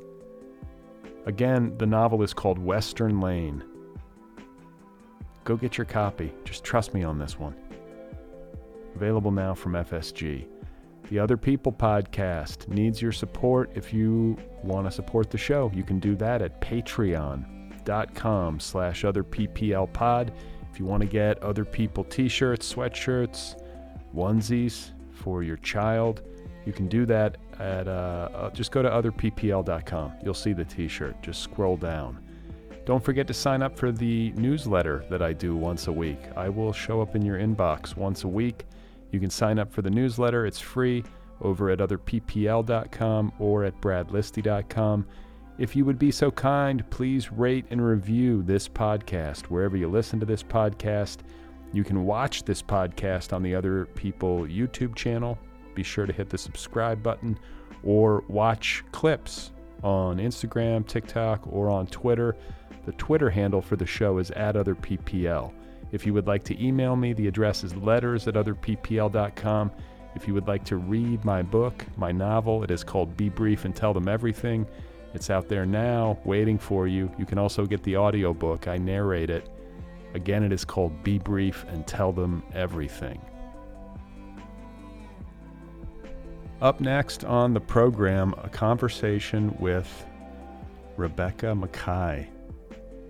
[1.27, 3.65] Again, the novel is called Western Lane.
[5.43, 6.33] Go get your copy.
[6.45, 7.57] Just trust me on this one.
[8.95, 10.47] Available now from FSG.
[11.11, 13.71] The Other People podcast needs your support.
[13.75, 20.31] If you want to support the show, you can do that at patreon.com slash otherpplpod.
[20.73, 23.63] If you want to get Other People t-shirts, sweatshirts,
[24.17, 26.23] onesies for your child.
[26.65, 30.13] You can do that at uh, uh, just go to otherppl.com.
[30.25, 31.23] You'll see the t-shirt.
[31.23, 32.19] Just scroll down.
[32.87, 36.21] Don't forget to sign up for the newsletter that I do once a week.
[36.37, 38.67] I will show up in your inbox once a week.
[39.15, 40.45] You can sign up for the newsletter.
[40.45, 41.05] It's free
[41.41, 45.07] over at otherppl.com or at bradlisti.com.
[45.57, 50.19] If you would be so kind, please rate and review this podcast wherever you listen
[50.19, 51.19] to this podcast.
[51.73, 55.39] You can watch this podcast on the Other People YouTube channel.
[55.77, 57.39] Be sure to hit the subscribe button
[57.85, 59.53] or watch clips
[59.85, 62.35] on Instagram, TikTok, or on Twitter.
[62.85, 65.53] The Twitter handle for the show is at OtherPPL.
[65.95, 69.71] If you would like to email me, the address is letters at otherppl.com.
[70.15, 73.65] If you would like to read my book, my novel, it is called Be Brief
[73.65, 74.67] and Tell Them Everything.
[75.15, 77.11] It's out there now, waiting for you.
[77.19, 78.69] You can also get the audiobook.
[78.69, 79.49] I narrate it
[80.15, 83.21] Again, it is called Be Brief and Tell Them Everything.
[86.63, 90.07] Up next on the program, a conversation with
[90.97, 92.29] Rebecca Makkai.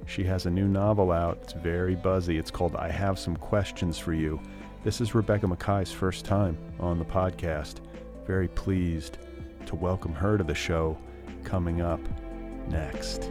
[0.06, 1.39] She has a new novel out.
[1.43, 2.39] It's very buzzy.
[2.39, 4.40] It's called I Have Some Questions for You.
[4.85, 7.76] This is Rebecca Makkai's first time on the podcast.
[8.26, 9.18] Very pleased
[9.66, 10.97] to welcome her to the show
[11.43, 12.01] coming up.
[12.68, 13.31] next.